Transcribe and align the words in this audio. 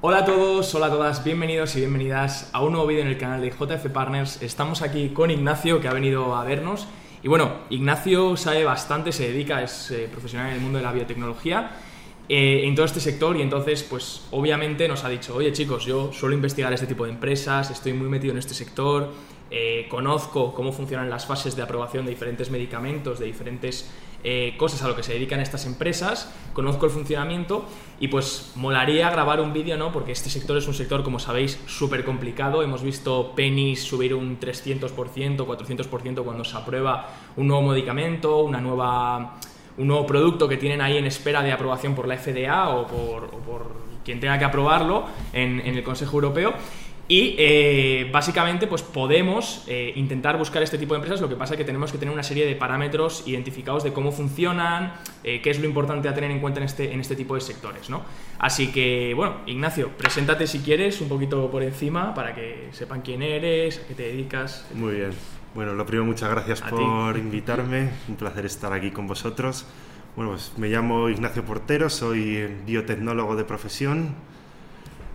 Hola 0.00 0.18
a 0.18 0.24
todos, 0.24 0.72
hola 0.76 0.86
a 0.86 0.90
todas, 0.90 1.24
bienvenidos 1.24 1.74
y 1.74 1.80
bienvenidas 1.80 2.50
a 2.52 2.62
un 2.62 2.70
nuevo 2.70 2.86
vídeo 2.86 3.02
en 3.02 3.08
el 3.08 3.18
canal 3.18 3.40
de 3.40 3.50
JF 3.50 3.84
Partners. 3.92 4.40
Estamos 4.42 4.80
aquí 4.80 5.08
con 5.08 5.28
Ignacio 5.28 5.80
que 5.80 5.88
ha 5.88 5.92
venido 5.92 6.36
a 6.36 6.44
vernos. 6.44 6.86
Y 7.20 7.26
bueno, 7.26 7.62
Ignacio 7.68 8.36
sabe 8.36 8.62
bastante, 8.62 9.10
se 9.10 9.26
dedica, 9.26 9.60
es 9.60 9.90
eh, 9.90 10.08
profesional 10.08 10.50
en 10.50 10.54
el 10.54 10.60
mundo 10.60 10.78
de 10.78 10.84
la 10.84 10.92
biotecnología 10.92 11.72
eh, 12.28 12.60
en 12.64 12.76
todo 12.76 12.86
este 12.86 13.00
sector 13.00 13.36
y 13.38 13.42
entonces 13.42 13.82
pues 13.82 14.22
obviamente 14.30 14.86
nos 14.86 15.02
ha 15.02 15.08
dicho, 15.08 15.34
oye 15.34 15.52
chicos, 15.52 15.84
yo 15.84 16.12
suelo 16.12 16.36
investigar 16.36 16.72
este 16.72 16.86
tipo 16.86 17.04
de 17.04 17.10
empresas, 17.10 17.68
estoy 17.72 17.92
muy 17.92 18.08
metido 18.08 18.30
en 18.30 18.38
este 18.38 18.54
sector, 18.54 19.10
eh, 19.50 19.86
conozco 19.88 20.52
cómo 20.54 20.72
funcionan 20.72 21.08
las 21.08 21.26
fases 21.26 21.56
de 21.56 21.62
aprobación 21.62 22.04
de 22.04 22.10
diferentes 22.10 22.50
medicamentos, 22.50 23.18
de 23.18 23.26
diferentes 23.26 23.90
eh, 24.24 24.54
cosas 24.56 24.82
a 24.82 24.88
lo 24.88 24.96
que 24.96 25.02
se 25.02 25.12
dedican 25.12 25.40
estas 25.40 25.64
empresas, 25.64 26.34
conozco 26.52 26.86
el 26.86 26.92
funcionamiento 26.92 27.64
y 28.00 28.08
pues 28.08 28.52
molaría 28.56 29.08
grabar 29.10 29.40
un 29.40 29.52
vídeo, 29.52 29.76
¿no? 29.76 29.92
Porque 29.92 30.12
este 30.12 30.28
sector 30.28 30.56
es 30.56 30.66
un 30.66 30.74
sector, 30.74 31.02
como 31.02 31.18
sabéis, 31.18 31.58
súper 31.66 32.04
complicado. 32.04 32.62
Hemos 32.62 32.82
visto 32.82 33.32
pennies 33.36 33.82
subir 33.82 34.14
un 34.14 34.40
300%, 34.40 34.90
400% 35.36 36.24
cuando 36.24 36.44
se 36.44 36.56
aprueba 36.56 37.08
un 37.36 37.46
nuevo 37.46 37.68
medicamento, 37.68 38.40
una 38.40 38.60
nueva 38.60 39.38
un 39.78 39.86
nuevo 39.86 40.06
producto 40.06 40.48
que 40.48 40.56
tienen 40.56 40.80
ahí 40.80 40.96
en 40.96 41.06
espera 41.06 41.42
de 41.42 41.52
aprobación 41.52 41.94
por 41.94 42.08
la 42.08 42.18
FDA 42.18 42.68
o 42.70 42.86
por, 42.86 43.88
quien 44.04 44.20
tenga 44.20 44.38
que 44.38 44.44
aprobarlo 44.44 45.04
en, 45.32 45.60
el 45.60 45.82
Consejo 45.82 46.16
Europeo. 46.16 46.54
Y 47.10 47.36
eh, 47.38 48.10
básicamente 48.12 48.66
pues 48.66 48.82
podemos 48.82 49.64
eh, 49.66 49.94
intentar 49.96 50.36
buscar 50.36 50.62
este 50.62 50.76
tipo 50.76 50.92
de 50.92 50.98
empresas, 50.98 51.22
lo 51.22 51.28
que 51.30 51.36
pasa 51.36 51.54
es 51.54 51.58
que 51.58 51.64
tenemos 51.64 51.90
que 51.90 51.96
tener 51.96 52.12
una 52.12 52.22
serie 52.22 52.44
de 52.44 52.54
parámetros 52.54 53.26
identificados 53.26 53.82
de 53.82 53.94
cómo 53.94 54.12
funcionan, 54.12 54.92
eh, 55.24 55.40
qué 55.40 55.48
es 55.48 55.58
lo 55.58 55.66
importante 55.66 56.06
a 56.10 56.14
tener 56.14 56.30
en 56.30 56.40
cuenta 56.40 56.60
en 56.60 56.66
este, 56.66 56.92
en 56.92 57.00
este 57.00 57.16
tipo 57.16 57.34
de 57.34 57.40
sectores. 57.40 57.88
¿no? 57.88 58.02
Así 58.38 58.70
que, 58.70 59.14
bueno, 59.14 59.36
Ignacio, 59.46 59.88
preséntate 59.96 60.46
si 60.46 60.58
quieres 60.58 61.00
un 61.00 61.08
poquito 61.08 61.50
por 61.50 61.62
encima 61.62 62.12
para 62.12 62.34
que 62.34 62.68
sepan 62.72 63.00
quién 63.00 63.22
eres, 63.22 63.78
a 63.78 63.88
qué 63.88 63.94
te 63.94 64.02
dedicas. 64.02 64.66
Muy 64.74 64.96
bien. 64.96 65.12
Bueno, 65.54 65.72
lo 65.72 65.86
primero, 65.86 66.04
muchas 66.04 66.28
gracias 66.30 66.60
por 66.60 67.16
invitarme. 67.16 67.88
Un 68.06 68.16
placer 68.16 68.44
estar 68.44 68.74
aquí 68.74 68.90
con 68.90 69.06
vosotros. 69.06 69.64
Bueno, 70.14 70.32
pues 70.32 70.52
me 70.58 70.68
llamo 70.68 71.08
Ignacio 71.08 71.42
Portero, 71.42 71.88
soy 71.88 72.46
biotecnólogo 72.66 73.34
de 73.34 73.44
profesión. 73.44 74.14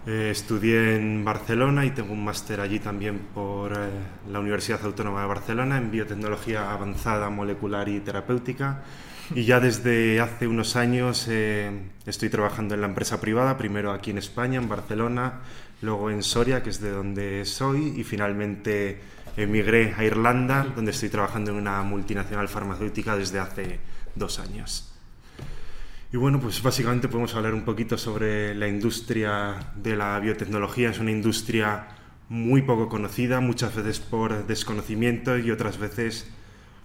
Eh, 0.06 0.32
estudié 0.32 0.98
en 0.98 1.24
Barcelona 1.24 1.86
y 1.86 1.92
tengo 1.92 2.12
un 2.12 2.26
máster 2.26 2.60
allí 2.60 2.80
también 2.80 3.20
por 3.34 3.72
eh, 3.72 3.90
la 4.30 4.42
Universidad 4.42 4.84
Autónoma 4.84 5.22
de 5.22 5.28
Barcelona 5.28 5.78
en 5.78 5.92
biotecnología 5.92 6.74
avanzada, 6.74 7.30
molecular 7.30 7.88
y 7.88 8.02
terapéutica. 8.02 8.84
Y 9.34 9.46
ya 9.46 9.62
desde 9.62 10.20
hace 10.20 10.46
unos 10.48 10.76
años 10.76 11.28
eh, 11.30 11.72
estoy 12.06 12.30
trabajando 12.30 12.76
en 12.76 12.82
la 12.82 12.88
empresa 12.88 13.22
privada, 13.22 13.58
primero 13.58 13.94
aquí 13.94 14.12
en 14.12 14.18
España, 14.18 14.60
en 14.60 14.68
Barcelona, 14.68 15.40
luego 15.82 16.12
en 16.12 16.22
Soria, 16.22 16.62
que 16.62 16.72
es 16.72 16.82
de 16.82 16.92
donde 16.92 17.46
soy, 17.46 17.94
y 17.98 18.04
finalmente 18.04 19.00
emigré 19.38 19.94
a 19.98 20.04
Irlanda, 20.04 20.68
donde 20.76 20.92
estoy 20.92 21.08
trabajando 21.08 21.52
en 21.52 21.58
una 21.58 21.82
multinacional 21.82 22.50
farmacéutica 22.50 23.16
desde 23.16 23.40
hace 23.40 23.80
dos 24.16 24.40
años. 24.40 24.93
Y 26.14 26.18
bueno, 26.18 26.40
pues 26.40 26.62
básicamente 26.62 27.08
podemos 27.08 27.34
hablar 27.34 27.56
un 27.56 27.66
poquito 27.66 27.98
sobre 27.98 28.54
la 28.54 28.68
industria 28.68 29.72
de 29.76 29.96
la 29.96 30.20
biotecnología. 30.20 30.92
Es 30.92 31.00
una 31.00 31.10
industria 31.10 31.88
muy 32.30 32.62
poco 32.62 32.88
conocida, 32.88 33.40
muchas 33.40 33.74
veces 33.74 34.00
por 34.00 34.46
desconocimiento 34.46 35.40
y 35.40 35.50
otras 35.50 35.80
veces 35.80 36.28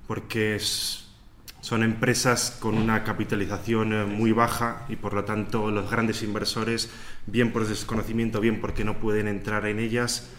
porque 0.06 0.58
son 1.60 1.82
empresas 1.82 2.56
con 2.58 2.78
una 2.78 3.04
capitalización 3.04 3.92
eh, 3.92 4.06
muy 4.06 4.32
baja 4.32 4.86
y 4.88 4.96
por 4.96 5.12
lo 5.12 5.24
tanto 5.24 5.70
los 5.70 5.90
grandes 5.90 6.22
inversores, 6.22 6.90
bien 7.26 7.52
por 7.52 7.66
desconocimiento, 7.66 8.40
bien 8.40 8.62
porque 8.62 8.82
no 8.82 8.98
pueden 8.98 9.28
entrar 9.28 9.66
en 9.66 9.78
ellas, 9.78 10.30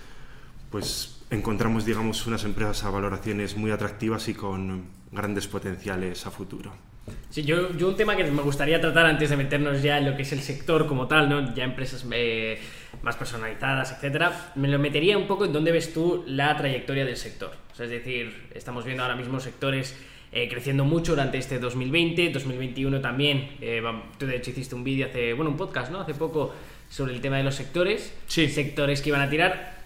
pues 0.71 1.21
encontramos, 1.29 1.85
digamos, 1.85 2.25
unas 2.25 2.43
empresas 2.43 2.83
a 2.85 2.89
valoraciones 2.89 3.55
muy 3.55 3.69
atractivas 3.69 4.27
y 4.29 4.33
con 4.33 4.85
grandes 5.11 5.47
potenciales 5.47 6.25
a 6.25 6.31
futuro. 6.31 6.88
Sí, 7.29 7.43
yo, 7.43 7.75
yo 7.77 7.89
un 7.89 7.95
tema 7.95 8.15
que 8.15 8.23
me 8.23 8.41
gustaría 8.41 8.79
tratar 8.81 9.05
antes 9.05 9.29
de 9.29 9.37
meternos 9.37 9.81
ya 9.81 9.97
en 9.97 10.05
lo 10.09 10.15
que 10.15 10.23
es 10.23 10.31
el 10.31 10.41
sector 10.41 10.87
como 10.87 11.07
tal, 11.07 11.29
¿no? 11.29 11.53
ya 11.53 11.63
empresas 11.63 12.05
eh, 12.11 12.59
más 13.01 13.15
personalizadas, 13.15 13.91
etcétera, 13.91 14.51
me 14.55 14.67
lo 14.67 14.79
metería 14.79 15.17
un 15.17 15.27
poco 15.27 15.45
en 15.45 15.53
dónde 15.53 15.71
ves 15.71 15.93
tú 15.93 16.23
la 16.27 16.55
trayectoria 16.57 17.05
del 17.05 17.17
sector. 17.17 17.51
es 17.71 17.89
decir, 17.89 18.49
estamos 18.53 18.85
viendo 18.85 19.03
ahora 19.03 19.15
mismo 19.15 19.39
sectores 19.39 19.95
eh, 20.31 20.47
creciendo 20.47 20.85
mucho 20.85 21.13
durante 21.13 21.39
este 21.39 21.57
2020, 21.57 22.29
2021 22.29 23.01
también. 23.01 23.49
Eh, 23.61 23.81
tú 24.17 24.27
de 24.27 24.35
hecho 24.35 24.51
hiciste 24.51 24.75
un 24.75 24.83
vídeo 24.83 25.07
hace, 25.07 25.33
bueno, 25.33 25.49
un 25.49 25.57
podcast, 25.57 25.91
¿no? 25.91 26.01
Hace 26.01 26.13
poco 26.13 26.53
sobre 26.87 27.13
el 27.13 27.21
tema 27.21 27.37
de 27.37 27.43
los 27.43 27.55
sectores, 27.55 28.13
sí. 28.27 28.47
sectores 28.47 29.01
que 29.01 29.09
iban 29.09 29.21
a 29.21 29.29
tirar 29.29 29.78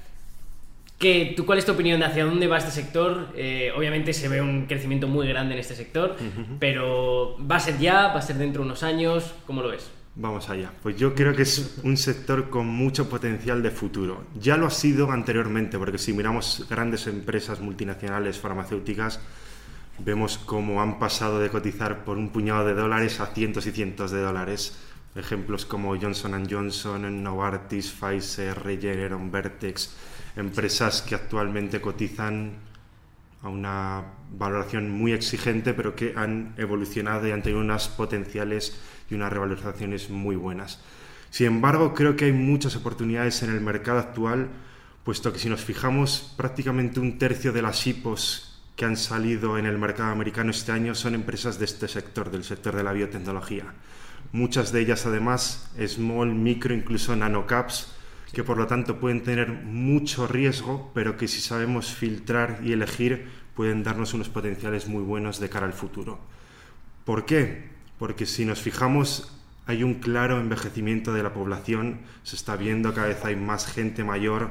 ¿tú, 0.97 1.45
¿Cuál 1.45 1.59
es 1.59 1.65
tu 1.65 1.71
opinión 1.73 1.99
de 1.99 2.05
hacia 2.05 2.25
dónde 2.25 2.47
va 2.47 2.57
este 2.57 2.71
sector? 2.71 3.29
Eh, 3.35 3.71
obviamente 3.75 4.13
se 4.13 4.27
ve 4.27 4.41
un 4.41 4.65
crecimiento 4.65 5.07
muy 5.07 5.27
grande 5.27 5.53
en 5.53 5.59
este 5.59 5.75
sector, 5.75 6.15
pero 6.59 7.37
¿va 7.39 7.57
a 7.57 7.59
ser 7.59 7.77
ya? 7.77 8.07
¿Va 8.07 8.19
a 8.19 8.21
ser 8.21 8.37
dentro 8.37 8.61
de 8.61 8.67
unos 8.67 8.83
años? 8.83 9.33
¿Cómo 9.45 9.61
lo 9.61 9.69
ves? 9.69 9.89
Vamos 10.15 10.47
allá. 10.49 10.71
Pues 10.83 10.95
yo 10.97 11.15
creo 11.15 11.35
que 11.35 11.41
es 11.41 11.79
un 11.83 11.97
sector 11.97 12.51
con 12.51 12.67
mucho 12.67 13.09
potencial 13.09 13.63
de 13.63 13.71
futuro. 13.71 14.25
Ya 14.39 14.57
lo 14.57 14.67
ha 14.67 14.69
sido 14.69 15.11
anteriormente, 15.11 15.79
porque 15.79 15.97
si 15.97 16.13
miramos 16.13 16.67
grandes 16.69 17.07
empresas 17.07 17.59
multinacionales 17.59 18.37
farmacéuticas, 18.37 19.19
vemos 19.97 20.37
cómo 20.37 20.83
han 20.83 20.99
pasado 20.99 21.39
de 21.39 21.49
cotizar 21.49 22.05
por 22.05 22.17
un 22.19 22.29
puñado 22.29 22.63
de 22.65 22.75
dólares 22.75 23.19
a 23.19 23.27
cientos 23.27 23.65
y 23.65 23.71
cientos 23.71 24.11
de 24.11 24.21
dólares. 24.21 24.77
Ejemplos 25.15 25.65
como 25.65 25.97
Johnson 25.99 26.47
Johnson, 26.49 27.23
Novartis, 27.23 27.91
Pfizer, 27.91 28.63
Regeneron, 28.63 29.31
Vertex, 29.31 29.95
empresas 30.35 31.01
que 31.01 31.15
actualmente 31.15 31.81
cotizan 31.81 32.53
a 33.41 33.49
una 33.49 34.03
valoración 34.31 34.89
muy 34.89 35.11
exigente, 35.11 35.73
pero 35.73 35.95
que 35.95 36.13
han 36.15 36.53
evolucionado 36.57 37.27
y 37.27 37.31
han 37.31 37.43
tenido 37.43 37.61
unas 37.61 37.89
potenciales 37.89 38.79
y 39.09 39.15
unas 39.15 39.31
revalorizaciones 39.31 40.09
muy 40.09 40.35
buenas. 40.35 40.79
Sin 41.29 41.47
embargo, 41.47 41.93
creo 41.93 42.15
que 42.15 42.25
hay 42.25 42.31
muchas 42.31 42.75
oportunidades 42.75 43.43
en 43.43 43.51
el 43.51 43.59
mercado 43.59 43.99
actual, 43.99 44.49
puesto 45.03 45.33
que 45.33 45.39
si 45.39 45.49
nos 45.49 45.63
fijamos, 45.63 46.33
prácticamente 46.37 46.99
un 46.99 47.17
tercio 47.17 47.51
de 47.51 47.61
las 47.61 47.85
IPOs 47.85 48.61
que 48.75 48.85
han 48.85 48.97
salido 48.97 49.57
en 49.57 49.65
el 49.65 49.77
mercado 49.77 50.11
americano 50.11 50.51
este 50.51 50.71
año 50.71 50.95
son 50.95 51.13
empresas 51.13 51.59
de 51.59 51.65
este 51.65 51.87
sector, 51.87 52.31
del 52.31 52.43
sector 52.43 52.75
de 52.75 52.83
la 52.83 52.93
biotecnología. 52.93 53.65
Muchas 54.31 54.71
de 54.71 54.81
ellas, 54.81 55.05
además, 55.05 55.69
small, 55.85 56.33
micro, 56.33 56.73
incluso 56.73 57.15
nanocaps, 57.15 57.87
que 58.33 58.43
por 58.43 58.57
lo 58.57 58.67
tanto 58.67 58.99
pueden 58.99 59.21
tener 59.21 59.51
mucho 59.51 60.27
riesgo, 60.27 60.91
pero 60.93 61.17
que 61.17 61.27
si 61.27 61.39
sabemos 61.39 61.93
filtrar 61.93 62.59
y 62.63 62.73
elegir 62.73 63.29
pueden 63.55 63.83
darnos 63.83 64.15
unos 64.15 64.29
potenciales 64.29 64.87
muy 64.87 65.03
buenos 65.03 65.39
de 65.39 65.49
cara 65.49 65.67
al 65.67 65.73
futuro. 65.73 66.19
¿Por 67.05 67.25
qué? 67.25 67.69
Porque 67.99 68.25
si 68.25 68.43
nos 68.43 68.59
fijamos 68.59 69.39
hay 69.65 69.83
un 69.83 69.95
claro 69.95 70.39
envejecimiento 70.39 71.13
de 71.13 71.23
la 71.23 71.33
población, 71.33 71.99
se 72.23 72.35
está 72.35 72.57
viendo 72.57 72.93
cada 72.93 73.07
vez 73.07 73.23
hay 73.23 73.35
más 73.35 73.65
gente 73.65 74.03
mayor, 74.03 74.49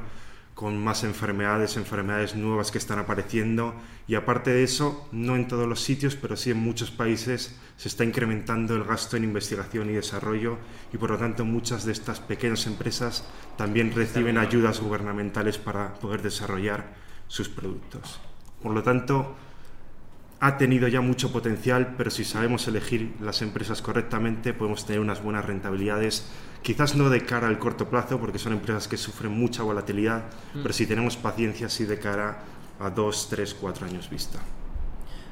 con 0.63 0.79
más 0.79 1.03
enfermedades, 1.03 1.77
enfermedades 1.77 2.37
nuevas 2.37 2.71
que 2.71 2.79
están 2.79 3.01
apareciendo. 3.01 3.75
Y 4.07 4.15
aparte 4.15 4.53
de 4.53 4.63
eso, 4.63 5.09
no 5.11 5.35
en 5.35 5.49
todos 5.49 5.67
los 5.67 5.81
sitios, 5.81 6.15
pero 6.15 6.37
sí 6.37 6.53
en 6.53 6.59
muchos 6.59 6.93
países 6.93 7.59
se 7.77 7.89
está 7.89 8.05
incrementando 8.05 8.77
el 8.77 8.85
gasto 8.85 9.17
en 9.17 9.25
investigación 9.25 9.91
y 9.91 9.95
desarrollo. 9.95 10.59
Y 10.93 10.99
por 10.99 11.11
lo 11.11 11.19
tanto 11.19 11.45
muchas 11.45 11.85
de 11.85 11.91
estas 11.91 12.21
pequeñas 12.21 12.69
empresas 12.69 13.25
también 13.57 13.93
reciben 13.93 14.39
ayudas 14.39 14.81
gubernamentales 14.81 15.59
para 15.59 15.95
poder 15.95 16.23
desarrollar 16.23 16.95
sus 17.27 17.49
productos. 17.49 18.21
Por 18.63 18.73
lo 18.73 18.85
tanto, 18.85 19.35
ha 20.39 20.59
tenido 20.59 20.87
ya 20.87 21.01
mucho 21.01 21.33
potencial, 21.33 21.95
pero 21.99 22.13
si 22.13 22.23
sabemos 22.23 22.69
elegir 22.69 23.17
las 23.21 23.43
empresas 23.43 23.83
correctamente, 23.83 24.55
podemos 24.55 24.87
tener 24.87 25.01
unas 25.01 25.25
buenas 25.25 25.45
rentabilidades, 25.45 26.31
quizás 26.63 26.95
no 26.95 27.11
de 27.11 27.25
cara 27.25 27.49
al 27.49 27.59
corto 27.59 27.89
plazo, 27.89 28.19
porque 28.19 28.39
son 28.39 28.53
empresas 28.53 28.89
que 28.89 28.97
sufren 28.97 29.33
mucha 29.33 29.63
volatilidad, 29.63 30.25
mm. 30.55 30.63
pero 30.63 30.73
si 30.73 30.87
tenemos 30.87 31.17
paciencia, 31.17 31.69
sí 31.69 31.85
de 31.85 31.99
cara 31.99 32.43
a 32.81 32.91
dos, 32.91 33.29
tres, 33.29 33.55
cuatro 33.55 33.87
años 33.87 34.09
vista. 34.09 34.39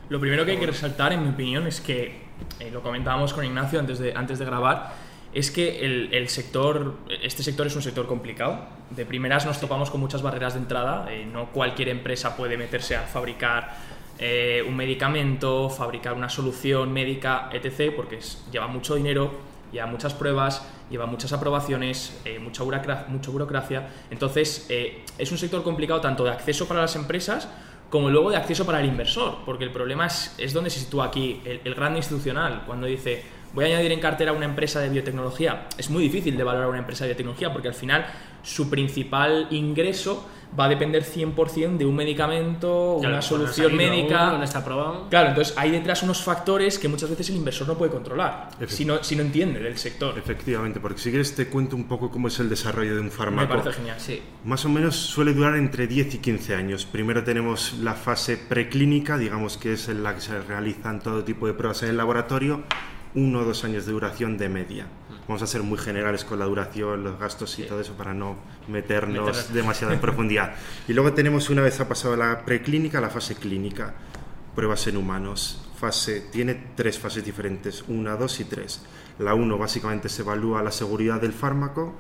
Lo 0.09 0.19
primero 0.19 0.45
que 0.45 0.53
hay 0.53 0.59
que 0.59 0.67
resaltar, 0.67 1.13
en 1.13 1.23
mi 1.23 1.29
opinión, 1.31 1.67
es 1.67 1.81
que, 1.81 2.23
eh, 2.59 2.71
lo 2.73 2.83
comentábamos 2.83 3.33
con 3.33 3.45
Ignacio 3.45 3.79
antes 3.79 3.99
de, 3.99 4.13
antes 4.15 4.39
de 4.39 4.45
grabar, 4.45 4.93
es 5.33 5.53
que 5.53 6.09
el, 6.11 6.29
sector, 6.29 6.97
este 7.23 7.45
sector 7.45 7.67
es 7.67 7.77
un 7.77 7.83
sector 7.83 8.07
complicado. 8.09 8.67
De 8.91 9.07
primeras 9.07 9.47
nos 9.47 9.61
topamos 9.61 9.89
con 9.89 10.01
muchas 10.01 10.23
barreras 10.23 10.55
de 10.55 10.61
entrada. 10.61 11.07
Eh, 11.13 11.25
no 11.25 11.53
cualquier 11.53 11.91
empresa 11.91 12.37
puede 12.37 12.57
meterse 12.57 12.97
a 12.97 13.03
fabricar 13.03 13.77
eh, 14.19 14.65
un 14.67 14.77
medicamento, 14.77 15.71
fabricar 15.71 16.15
una 16.15 16.29
solución 16.29 16.93
médica, 16.93 17.49
etc., 17.53 17.93
porque 17.95 18.19
lleva 18.51 18.67
mucho 18.67 18.97
dinero, 18.97 19.33
lleva 19.73 19.87
muchas 19.87 20.15
pruebas, 20.15 20.63
lleva 20.91 21.07
muchas 21.07 21.33
aprobaciones, 21.33 22.21
eh, 22.25 22.39
mucha, 22.39 22.63
burocracia, 22.63 23.07
mucha, 23.09 23.31
burocracia. 23.31 23.89
Entonces, 24.11 24.67
eh, 24.69 25.05
es 25.19 25.31
un 25.33 25.39
sector 25.39 25.63
complicado 25.63 26.01
tanto 26.01 26.25
de 26.25 26.31
acceso 26.31 26.67
para 26.67 26.81
las 26.81 26.97
empresas 26.97 27.49
como 27.91 28.09
luego 28.09 28.31
de 28.31 28.37
acceso 28.37 28.65
para 28.65 28.81
el 28.81 28.87
inversor, 28.87 29.39
porque 29.45 29.65
el 29.65 29.73
problema 29.73 30.07
es, 30.07 30.35
es 30.39 30.53
donde 30.53 30.71
se 30.71 30.79
sitúa 30.79 31.07
aquí 31.07 31.43
el, 31.45 31.61
el 31.65 31.97
institucional, 31.97 32.63
cuando 32.65 32.87
dice, 32.87 33.23
voy 33.55 33.65
a 33.65 33.69
añadir 33.69 33.93
en 33.93 34.01
cartera 34.01 34.33
una 34.33 34.45
empresa 34.47 34.81
de 34.81 34.89
biotecnología. 34.89 35.67
Es 35.77 35.91
muy 35.91 36.03
difícil 36.03 36.37
de 36.37 36.45
valorar 36.45 36.69
una 36.69 36.79
empresa 36.79 37.05
de 37.05 37.11
biotecnología 37.11 37.53
porque 37.53 37.69
al 37.69 37.75
final 37.75 38.07
su 38.43 38.71
principal 38.71 39.49
ingreso 39.51 40.29
va 40.59 40.65
a 40.65 40.69
depender 40.69 41.05
100% 41.05 41.77
de 41.77 41.85
un 41.87 41.95
medicamento, 41.95 42.97
Claro, 42.99 43.15
una 43.15 43.23
solución 43.23 43.77
médica. 43.77 44.31
aún, 44.31 44.39
no 44.39 44.45
está 44.45 44.61
aprobado. 44.61 45.07
Claro, 45.09 45.29
entonces 45.29 45.55
hay 45.57 45.71
detrás 45.71 46.03
unos 46.03 46.23
factores 46.23 46.79
que 46.79 46.89
muchas 46.89 47.09
veces 47.11 47.31
el 47.31 47.37
inversor 47.37 47.69
no 47.69 47.79
puede 47.79 47.93
controlar 47.93 48.49
si 48.67 48.85
no, 48.85 49.03
si 49.05 49.15
no 49.15 49.23
entiende 49.23 49.61
del 49.61 49.79
sector. 49.79 50.19
Efectivamente, 50.19 50.81
porque 50.81 50.99
si 50.99 51.11
quieres 51.11 51.35
te 51.37 51.47
cuento 51.47 51.77
un 51.77 51.85
poco 51.85 52.11
cómo 52.11 52.27
es 52.29 52.41
el 52.41 52.49
desarrollo 52.49 52.95
de 52.95 53.01
un 53.01 53.07
Me 53.07 53.11
fármaco. 53.13 53.49
parece 53.49 53.73
genial. 53.73 53.97
Sí. 54.01 54.21
Más 54.45 54.65
o 54.65 54.69
menos 54.69 54.97
suele 54.97 55.35
durar 55.35 55.55
entre 55.57 55.87
10 55.87 56.15
y 56.15 56.19
15 56.19 56.55
años. 56.57 56.85
Primero 56.85 57.23
tenemos 57.23 57.75
la 57.81 57.95
fase 57.95 58.37
preclínica, 58.37 59.19
digamos 59.19 59.57
que 59.57 59.75
es 59.75 59.89
en 59.89 60.03
la 60.03 60.15
que 60.17 60.21
se 60.21 60.41
realizan 60.41 61.01
todo 61.01 61.23
tipo 61.23 61.47
de 61.47 61.53
pruebas 61.55 61.83
en 61.85 61.91
el 61.91 61.97
laboratorio, 61.97 62.65
uno 63.15 63.41
o 63.41 63.45
dos 63.45 63.65
años 63.65 63.87
de 63.87 63.93
duración 63.93 64.39
de 64.39 64.49
media. 64.49 64.87
Vamos 65.27 65.43
a 65.43 65.47
ser 65.47 65.63
muy 65.63 65.79
generales 65.79 66.25
con 66.25 66.39
la 66.39 66.45
duración, 66.45 67.05
los 67.05 67.19
gastos 67.19 67.59
y 67.59 67.63
todo 67.65 67.81
eso 67.81 67.95
para 67.95 68.15
no 68.15 68.37
meternos 68.69 69.27
Meternos. 69.27 69.53
demasiado 69.55 69.93
en 69.93 70.01
profundidad. 70.01 70.55
Y 70.89 70.93
luego 70.93 71.13
tenemos, 71.13 71.51
una 71.51 71.63
vez 71.63 71.79
ha 71.81 71.89
pasado 71.89 72.17
la 72.17 72.45
preclínica, 72.45 73.01
la 73.01 73.11
fase 73.11 73.35
clínica, 73.37 73.95
pruebas 74.55 74.87
en 74.87 74.97
humanos. 74.97 75.67
Fase, 75.79 76.27
tiene 76.33 76.73
tres 76.77 76.99
fases 76.99 77.25
diferentes, 77.25 77.85
una, 77.89 78.17
dos 78.17 78.39
y 78.41 78.45
tres. 78.45 78.83
La 79.19 79.35
1 79.35 79.57
básicamente 79.59 80.09
se 80.09 80.23
evalúa 80.23 80.63
la 80.63 80.71
seguridad 80.73 81.21
del 81.21 81.33
fármaco, 81.33 81.95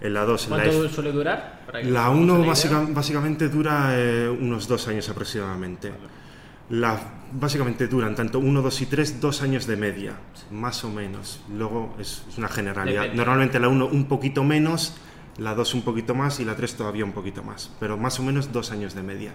en 0.00 0.14
la 0.14 0.24
2 0.24 0.48
la 0.50 0.56
¿Cuánto 0.56 0.84
ef- 0.86 0.90
suele 0.90 1.12
durar? 1.12 1.60
La 1.72 1.82
nos 1.82 1.96
hagamos 1.96 2.18
1 2.22 2.32
una 2.32 2.38
idea. 2.40 2.48
básica- 2.48 2.86
básicamente 2.90 3.48
dura 3.48 3.90
eh, 3.98 4.28
unos 4.28 4.66
dos 4.66 4.86
años 4.88 5.08
aproximadamente. 5.08 5.92
La, 6.70 6.98
básicamente 7.32 7.88
duran 7.88 8.14
tanto 8.14 8.38
1, 8.38 8.62
2 8.62 8.80
y 8.80 8.86
3, 8.86 9.20
dos 9.20 9.42
años 9.42 9.66
de 9.66 9.76
media, 9.76 10.14
más 10.50 10.84
o 10.84 10.90
menos. 10.90 11.42
Luego 11.52 11.94
es, 11.98 12.24
es 12.28 12.38
una 12.38 12.48
generalidad. 12.48 13.02
Depende. 13.02 13.16
Normalmente 13.16 13.58
la 13.58 13.68
1 13.68 13.86
un 13.86 14.04
poquito 14.06 14.44
menos, 14.44 14.94
la 15.38 15.54
2 15.54 15.74
un 15.74 15.82
poquito 15.82 16.14
más 16.14 16.38
y 16.38 16.44
la 16.44 16.54
3 16.54 16.76
todavía 16.76 17.04
un 17.04 17.12
poquito 17.12 17.42
más, 17.42 17.72
pero 17.80 17.96
más 17.96 18.20
o 18.20 18.22
menos 18.22 18.52
dos 18.52 18.70
años 18.70 18.94
de 18.94 19.02
media. 19.02 19.32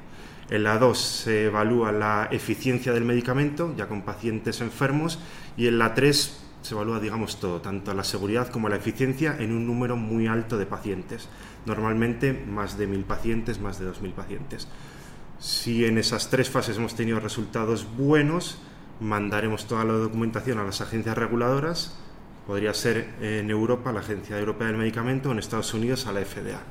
En 0.50 0.64
la 0.64 0.78
2 0.78 0.98
se 0.98 1.46
evalúa 1.46 1.92
la 1.92 2.30
eficiencia 2.32 2.94
del 2.94 3.04
medicamento, 3.04 3.74
ya 3.76 3.88
con 3.88 4.04
pacientes 4.04 4.62
enfermos, 4.62 5.20
y 5.58 5.68
en 5.68 5.78
la 5.78 5.94
3 5.94 6.42
se 6.62 6.74
evalúa, 6.74 7.00
digamos, 7.00 7.40
todo, 7.40 7.62
tanto 7.62 7.94
la 7.94 8.04
seguridad 8.04 8.48
como 8.50 8.70
la 8.70 8.78
eficiencia 8.78 9.36
en 9.38 9.52
un 9.52 9.68
número 9.68 9.98
muy 9.98 10.28
alto 10.28 10.58
de 10.58 10.66
pacientes. 10.66 11.28
Normalmente 11.66 12.34
más 12.34 12.78
de 12.78 12.88
1.000 12.88 13.04
pacientes, 13.04 13.60
más 13.60 13.80
de 13.80 13.88
2.000 13.88 14.14
pacientes. 14.14 14.68
Si 15.46 15.86
en 15.86 16.00
esas 16.00 16.32
tres 16.32 16.50
fases 16.50 16.78
hemos 16.78 16.96
tenido 16.96 17.20
resultados 17.20 17.86
buenos, 17.96 18.58
mandaremos 19.00 19.68
toda 19.68 19.84
la 19.84 19.94
documentación 19.94 20.58
a 20.58 20.64
las 20.64 20.82
agencias 20.82 21.16
reguladoras. 21.16 21.96
Podría 22.48 22.74
ser 22.74 23.14
en 23.22 23.52
Europa, 23.52 23.92
la 23.92 24.00
Agencia 24.00 24.40
Europea 24.40 24.70
del 24.70 24.78
Medicamento, 24.78 25.30
o 25.30 25.34
en 25.34 25.38
Estados 25.38 25.72
Unidos, 25.76 26.08
a 26.08 26.14
la 26.14 26.26
FDA. 26.26 26.64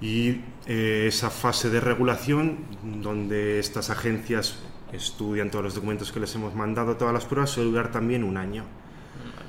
Y 0.00 0.40
eh, 0.68 1.06
esa 1.08 1.30
fase 1.30 1.68
de 1.68 1.80
regulación, 1.80 2.58
donde 3.02 3.58
estas 3.58 3.90
agencias 3.90 4.60
estudian 4.92 5.50
todos 5.50 5.64
los 5.64 5.74
documentos 5.74 6.12
que 6.12 6.20
les 6.20 6.32
hemos 6.36 6.54
mandado, 6.54 6.96
todas 6.96 7.12
las 7.12 7.24
pruebas, 7.24 7.50
suele 7.50 7.70
durar 7.70 7.90
también 7.90 8.22
un 8.22 8.36
año. 8.36 8.62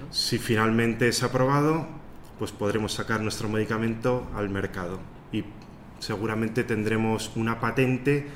Si 0.10 0.40
finalmente 0.40 1.08
es 1.08 1.22
aprobado, 1.22 1.86
pues 2.40 2.52
podremos 2.52 2.92
sacar 2.92 3.22
nuestro 3.22 3.50
medicamento 3.50 4.28
al 4.34 4.50
mercado 4.50 5.21
seguramente 6.02 6.64
tendremos 6.64 7.32
una 7.36 7.60
patente 7.60 8.28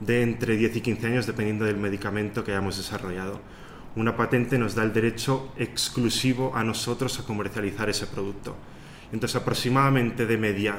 de 0.00 0.22
entre 0.22 0.56
10 0.56 0.76
y 0.76 0.80
15 0.80 1.06
años 1.06 1.26
dependiendo 1.26 1.64
del 1.64 1.78
medicamento 1.78 2.44
que 2.44 2.52
hayamos 2.52 2.76
desarrollado. 2.76 3.40
Una 3.96 4.16
patente 4.16 4.58
nos 4.58 4.74
da 4.74 4.82
el 4.82 4.92
derecho 4.92 5.52
exclusivo 5.56 6.54
a 6.54 6.62
nosotros 6.64 7.18
a 7.18 7.24
comercializar 7.24 7.88
ese 7.88 8.06
producto. 8.06 8.56
Entonces, 9.12 9.36
aproximadamente 9.36 10.26
de 10.26 10.36
media, 10.36 10.74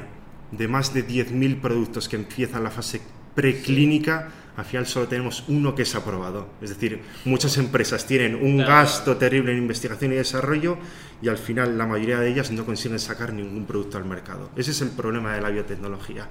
de 0.52 0.68
más 0.68 0.94
de 0.94 1.08
10.000 1.08 1.62
productos 1.62 2.08
que 2.08 2.18
empiezan 2.18 2.64
la 2.64 2.72
fase 2.72 3.02
preclínica, 3.34 4.30
al 4.58 4.66
final 4.66 4.86
solo 4.88 5.08
tenemos 5.08 5.44
uno 5.48 5.76
que 5.76 5.82
es 5.84 5.96
aprobado. 5.96 6.48
Es 6.62 6.70
decir, 6.70 7.02
muchas 7.26 7.58
empresas 7.58 8.06
tienen 8.06 8.36
un 8.36 8.56
Claro. 8.58 8.70
gasto 8.72 9.18
terrible 9.18 9.52
en 9.52 9.58
investigación 9.58 10.14
y 10.14 10.16
desarrollo 10.16 10.78
y 11.22 11.28
al 11.28 11.38
final 11.38 11.78
la 11.78 11.86
mayoría 11.86 12.20
de 12.20 12.30
ellas 12.30 12.52
no 12.52 12.66
consiguen 12.66 13.00
sacar 13.00 13.34
ningún 13.34 13.66
producto 13.66 13.98
al 13.98 14.06
mercado. 14.06 14.50
Ese 14.56 14.72
es 14.72 14.82
el 14.82 14.90
problema 14.90 15.34
de 15.34 15.42
la 15.42 15.50
biotecnología. 15.50 16.28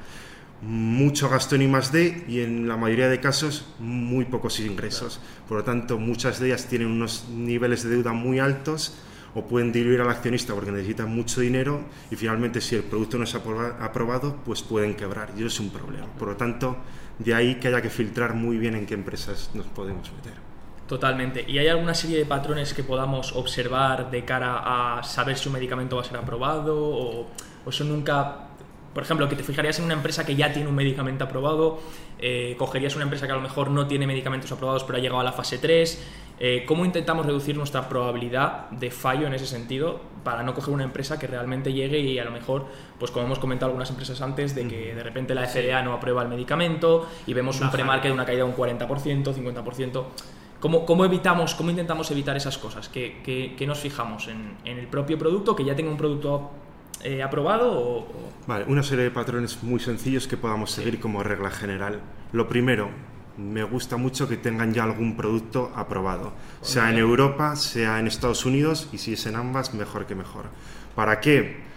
Mucho 0.62 1.29
gasto 1.29 1.56
en 1.56 1.62
I+D 1.62 2.25
y 2.26 2.41
en 2.41 2.67
la 2.69 2.76
mayoría 2.79 3.09
de 3.09 3.21
casos 3.21 3.67
muy 3.79 4.25
pocos 4.25 4.61
ingresos. 4.61 5.20
Por 5.47 5.59
lo 5.59 5.65
tanto, 5.65 5.99
muchas 5.99 6.41
de 6.41 6.47
ellas 6.47 6.67
tienen 6.67 6.88
unos 6.88 7.27
niveles 7.29 7.82
de 7.82 7.91
deuda 7.91 8.12
muy 8.15 8.38
altos 8.38 8.94
o 9.35 9.44
pueden 9.47 9.73
diluir 9.73 10.00
al 10.00 10.09
accionista 10.09 10.55
porque 10.55 10.70
necesitan 10.70 11.11
mucho 11.15 11.41
dinero 11.43 11.82
y 12.11 12.17
finalmente 12.17 12.61
si 12.62 12.77
el 12.77 12.85
producto 12.85 13.19
no 13.19 13.25
es 13.25 13.35
aproba- 13.35 13.77
aprobado, 13.81 14.37
pues 14.47 14.62
pueden 14.62 14.94
quebrar 14.94 15.32
y 15.37 15.41
eso 15.41 15.49
es 15.49 15.61
un 15.61 15.70
problema. 15.70 16.06
Por 16.19 16.29
lo 16.29 16.37
tanto, 16.37 16.77
de 17.19 17.35
ahí 17.35 17.57
que 17.57 17.69
haya 17.69 17.81
que 17.81 17.91
filtrar 17.91 18.35
muy 18.35 18.59
bien 18.59 18.75
en 18.75 18.87
qué 18.87 18.95
empresas 18.95 19.51
nos 19.55 19.67
podemos 19.67 20.11
meter. 20.13 20.35
Totalmente. 20.87 21.45
¿Y 21.49 21.59
hay 21.59 21.69
alguna 21.69 21.95
serie 21.95 22.19
de 22.19 22.27
patrones 22.27 22.75
que 22.75 22.85
podamos 22.85 23.33
observar 23.35 24.11
de 24.11 24.25
cara 24.25 24.99
a 24.99 25.03
saber 25.03 25.39
si 25.39 25.49
un 25.49 25.55
medicamento 25.55 25.97
va 25.97 26.03
a 26.03 26.05
ser 26.05 26.19
aprobado? 26.19 26.77
¿O, 26.77 27.27
o 27.65 27.71
eso 27.71 27.85
nunca.? 27.85 28.49
Por 28.93 29.03
ejemplo, 29.03 29.29
que 29.29 29.35
te 29.35 29.43
fijarías 29.43 29.79
en 29.79 29.87
una 29.87 29.95
empresa 29.95 30.25
que 30.25 30.37
ya 30.37 30.53
tiene 30.53 30.69
un 30.69 30.75
medicamento 30.75 31.25
aprobado, 31.25 31.81
eh, 32.19 32.55
cogerías 32.57 32.95
una 32.95 33.05
empresa 33.05 33.27
que 33.27 33.33
a 33.33 33.37
lo 33.37 33.41
mejor 33.41 33.71
no 33.71 33.89
tiene 33.89 34.07
medicamentos 34.07 34.53
aprobados 34.53 34.85
pero 34.85 34.99
ha 34.99 35.01
llegado 35.01 35.21
a 35.21 35.25
la 35.25 35.33
fase 35.33 35.59
3. 35.59 36.05
Eh, 36.41 36.65
¿Cómo 36.67 36.85
intentamos 36.85 37.25
reducir 37.27 37.57
nuestra 37.57 37.89
probabilidad 37.89 38.69
de 38.71 38.91
fallo 38.91 39.27
en 39.29 39.35
ese 39.35 39.47
sentido 39.47 40.01
para 40.25 40.43
no 40.43 40.53
coger 40.55 40.75
una 40.75 40.83
empresa 40.85 41.19
que 41.19 41.27
realmente 41.29 41.73
llegue 41.73 42.01
y 42.01 42.19
a 42.19 42.25
lo 42.25 42.33
mejor, 42.33 42.67
pues 42.99 43.11
como 43.13 43.27
hemos 43.27 43.39
comentado 43.39 43.67
algunas 43.71 43.91
empresas 43.91 44.21
antes, 44.21 44.55
de 44.55 44.67
que 44.67 44.95
de 44.95 45.03
repente 45.05 45.35
la 45.35 45.47
FDA 45.47 45.81
no 45.83 45.93
aprueba 45.93 46.23
el 46.23 46.29
medicamento 46.29 47.07
y 47.27 47.35
vemos 47.35 47.57
un 47.57 47.63
Baja. 47.67 47.73
premarket 47.73 48.09
de 48.09 48.13
una 48.15 48.25
caída 48.27 48.45
de 48.45 48.51
un 48.51 48.57
40%, 48.57 49.33
50%? 49.33 50.05
¿Cómo, 50.59 50.85
cómo 50.87 51.05
evitamos, 51.05 51.55
cómo 51.55 51.71
intentamos 51.71 52.11
evitar 52.11 52.37
esas 52.37 52.59
cosas? 52.59 52.89
¿Qué, 52.89 53.21
qué- 53.23 53.55
qué 53.57 53.67
nos 53.67 53.79
fijamos? 53.79 54.27
¿En, 54.29 54.57
en 54.65 54.79
el 54.79 54.89
propio 54.89 55.19
producto, 55.19 55.55
que 55.55 55.65
ya 55.65 55.77
tenga 55.77 55.91
un 55.91 55.99
producto 55.99 56.51
eh, 57.05 57.23
aprobado? 57.23 57.71
O, 57.71 57.99
o- 57.99 58.07
Vale, 58.47 58.65
una 58.67 58.83
serie 58.83 59.05
de 59.05 59.11
patrones 59.11 59.63
muy 59.63 59.79
sencillos 59.79 60.27
que 60.27 60.37
podamos 60.39 60.71
seguir 60.73 60.99
como 61.01 61.23
regla 61.23 61.51
general. 61.51 62.01
Lo 62.33 62.49
primero, 62.49 62.89
me 63.37 63.65
gusta 63.65 63.97
mucho 63.97 64.29
que 64.29 64.37
tengan 64.37 64.73
ya 64.73 64.85
algún 64.85 65.17
producto 65.17 65.73
aprobado, 65.75 66.33
sea 66.63 66.91
en 66.91 66.99
Europa, 66.99 67.57
sea 67.57 67.99
en 67.99 68.07
Estados 68.07 68.45
Unidos 68.45 68.89
y 68.93 68.99
si 68.99 69.15
es 69.15 69.27
en 69.27 69.37
ambas, 69.37 69.75
mejor 69.75 70.07
que 70.07 70.15
mejor. 70.15 70.45
¿Para 70.95 71.21
qué? 71.21 71.74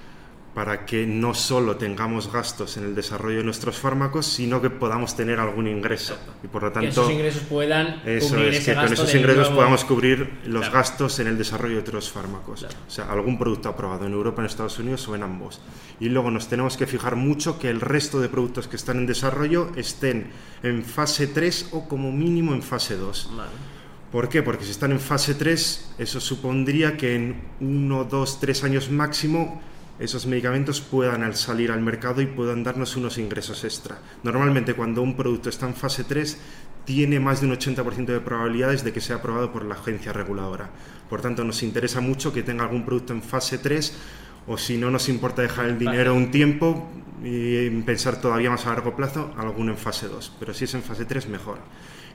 Para 0.58 0.88
que 0.88 1.06
no 1.06 1.36
solo 1.36 1.76
tengamos 1.78 2.32
gastos 2.34 2.78
en 2.78 2.86
el 2.86 2.96
desarrollo 2.96 3.38
de 3.38 3.44
nuestros 3.44 3.78
fármacos, 3.78 4.26
sino 4.26 4.60
que 4.60 4.72
podamos 4.72 5.16
tener 5.16 5.40
algún 5.40 5.68
ingreso. 5.68 6.18
Y 6.44 6.48
por 6.48 6.64
lo 6.64 6.70
que 6.70 6.74
tanto, 6.74 6.90
esos 6.90 7.12
ingresos 7.12 7.44
puedan 7.44 8.02
eso 8.04 8.30
cubrir 8.30 8.48
es, 8.48 8.56
ese 8.58 8.66
que 8.66 8.74
con 8.74 8.82
gasto 8.82 8.94
esos 8.96 9.08
del 9.10 9.18
ingresos 9.18 9.42
nuevo- 9.44 9.56
podamos 9.56 9.86
cubrir 9.86 10.30
los 10.46 10.62
Claro. 10.62 10.74
gastos 10.74 11.20
en 11.20 11.28
el 11.28 11.38
desarrollo 11.38 11.76
de 11.76 11.82
otros 11.82 12.10
fármacos. 12.12 12.62
Claro. 12.62 12.76
O 12.88 12.90
sea, 12.90 13.06
algún 13.12 13.38
producto 13.38 13.70
aprobado 13.70 14.08
en 14.08 14.14
Europa, 14.14 14.42
en 14.42 14.48
Estados 14.48 14.80
Unidos 14.80 15.08
o 15.08 15.14
en 15.14 15.22
ambos. 15.22 15.62
Y 16.00 16.10
luego 16.10 16.32
nos 16.32 16.48
tenemos 16.48 16.76
que 16.76 16.88
fijar 16.88 17.16
mucho 17.16 17.60
que 17.60 17.70
el 17.70 17.80
resto 17.80 18.20
de 18.20 18.28
productos 18.28 18.68
que 18.68 18.78
están 18.78 18.98
en 18.98 19.06
desarrollo 19.06 19.70
estén 19.76 20.32
en 20.64 20.84
fase 20.84 21.28
3 21.28 21.68
o 21.74 21.88
como 21.88 22.12
mínimo 22.12 22.56
en 22.56 22.64
fase 22.64 22.98
2. 22.98 23.30
Vale. 23.38 23.52
¿Por 24.12 24.28
qué? 24.28 24.42
Porque 24.42 24.66
si 24.66 24.72
están 24.72 24.92
en 24.92 25.00
fase 25.00 25.36
3, 25.36 25.92
eso 26.00 26.20
supondría 26.20 26.98
que 26.98 27.14
en 27.16 27.42
1, 27.60 28.06
2, 28.06 28.40
3 28.40 28.64
años 28.64 28.90
máximo 28.90 29.62
esos 30.00 30.26
medicamentos 30.28 30.82
puedan 30.82 31.24
al 31.24 31.36
salir 31.36 31.72
al 31.72 31.82
mercado 31.82 32.22
y 32.22 32.28
puedan 32.28 32.64
darnos 32.64 32.96
unos 32.96 33.18
ingresos 33.18 33.64
extra. 33.64 34.00
Normalmente 34.24 34.74
cuando 34.74 35.02
un 35.02 35.16
producto 35.16 35.50
está 35.50 35.68
en 35.68 35.76
fase 35.76 36.04
3 36.04 36.38
tiene 36.86 37.20
más 37.20 37.42
de 37.42 37.48
un 37.48 37.54
80% 37.54 38.06
de 38.06 38.22
probabilidades 38.22 38.84
de 38.84 38.94
que 38.94 39.02
sea 39.02 39.18
aprobado 39.18 39.52
por 39.52 39.66
la 39.66 39.76
agencia 39.76 40.14
reguladora. 40.14 40.70
Por 41.10 41.22
tanto, 41.22 41.44
nos 41.44 41.62
interesa 41.62 42.00
mucho 42.00 42.32
que 42.32 42.44
tenga 42.44 42.64
algún 42.64 42.86
producto 42.86 43.12
en 43.12 43.22
fase 43.22 43.58
3 43.58 43.94
o 44.48 44.58
si 44.58 44.78
no 44.78 44.90
nos 44.90 45.10
importa 45.10 45.42
dejar 45.42 45.66
el 45.66 45.78
dinero 45.78 46.16
un 46.16 46.32
tiempo 46.32 46.90
y 47.24 47.70
pensar 47.82 48.22
todavía 48.22 48.50
más 48.50 48.66
a 48.66 48.70
largo 48.70 48.96
plazo, 48.96 49.34
alguno 49.38 49.72
en 49.72 49.78
fase 49.78 50.08
2. 50.08 50.34
Pero 50.40 50.54
si 50.54 50.64
es 50.64 50.74
en 50.76 50.84
fase 50.84 51.04
3, 51.04 51.28
mejor. 51.28 51.58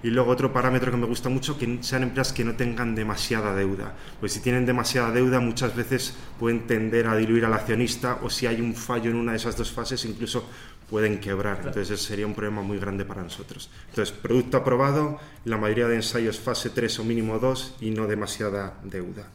Y 0.03 0.11
luego 0.11 0.33
otro 0.33 0.53
parámetro 0.53 0.91
que 0.91 0.97
me 0.97 1.07
gusta 1.07 1.29
mucho, 1.29 1.57
que 1.57 1.79
sean 1.81 2.03
empresas 2.03 2.33
que 2.33 2.45
no 2.45 2.55
tengan 2.55 2.95
demasiada 2.95 3.55
deuda. 3.55 3.95
Pues 4.19 4.33
si 4.33 4.41
tienen 4.41 4.67
demasiada 4.67 5.13
deuda 5.13 5.39
muchas 5.39 5.77
veces 5.77 6.15
pueden 6.41 6.67
tender 6.67 7.07
a 7.07 7.17
diluir 7.17 7.45
al 7.45 7.55
accionista 7.55 8.19
o 8.23 8.29
si 8.29 8.47
hay 8.47 8.61
un 8.61 8.75
fallo 8.75 9.11
en 9.11 9.17
una 9.17 9.33
de 9.33 9.39
esas 9.39 9.57
dos 9.57 9.71
fases 9.71 10.05
incluso 10.05 10.45
pueden 10.91 11.21
quebrar. 11.21 11.59
Entonces 11.59 11.91
ese 11.91 12.09
sería 12.09 12.27
un 12.27 12.35
problema 12.35 12.63
muy 12.63 12.79
grande 12.79 13.05
para 13.05 13.23
nosotros. 13.23 13.71
Entonces, 13.91 14.15
producto 14.15 14.59
aprobado, 14.59 15.19
la 15.45 15.57
mayoría 15.57 15.89
de 15.89 15.97
ensayos 15.97 16.39
fase 16.39 16.71
3 16.71 16.99
o 16.99 17.05
mínimo 17.05 17.39
2 17.39 17.77
y 17.81 17.91
no 17.93 18.07
demasiada 18.07 18.75
deuda. 18.85 19.31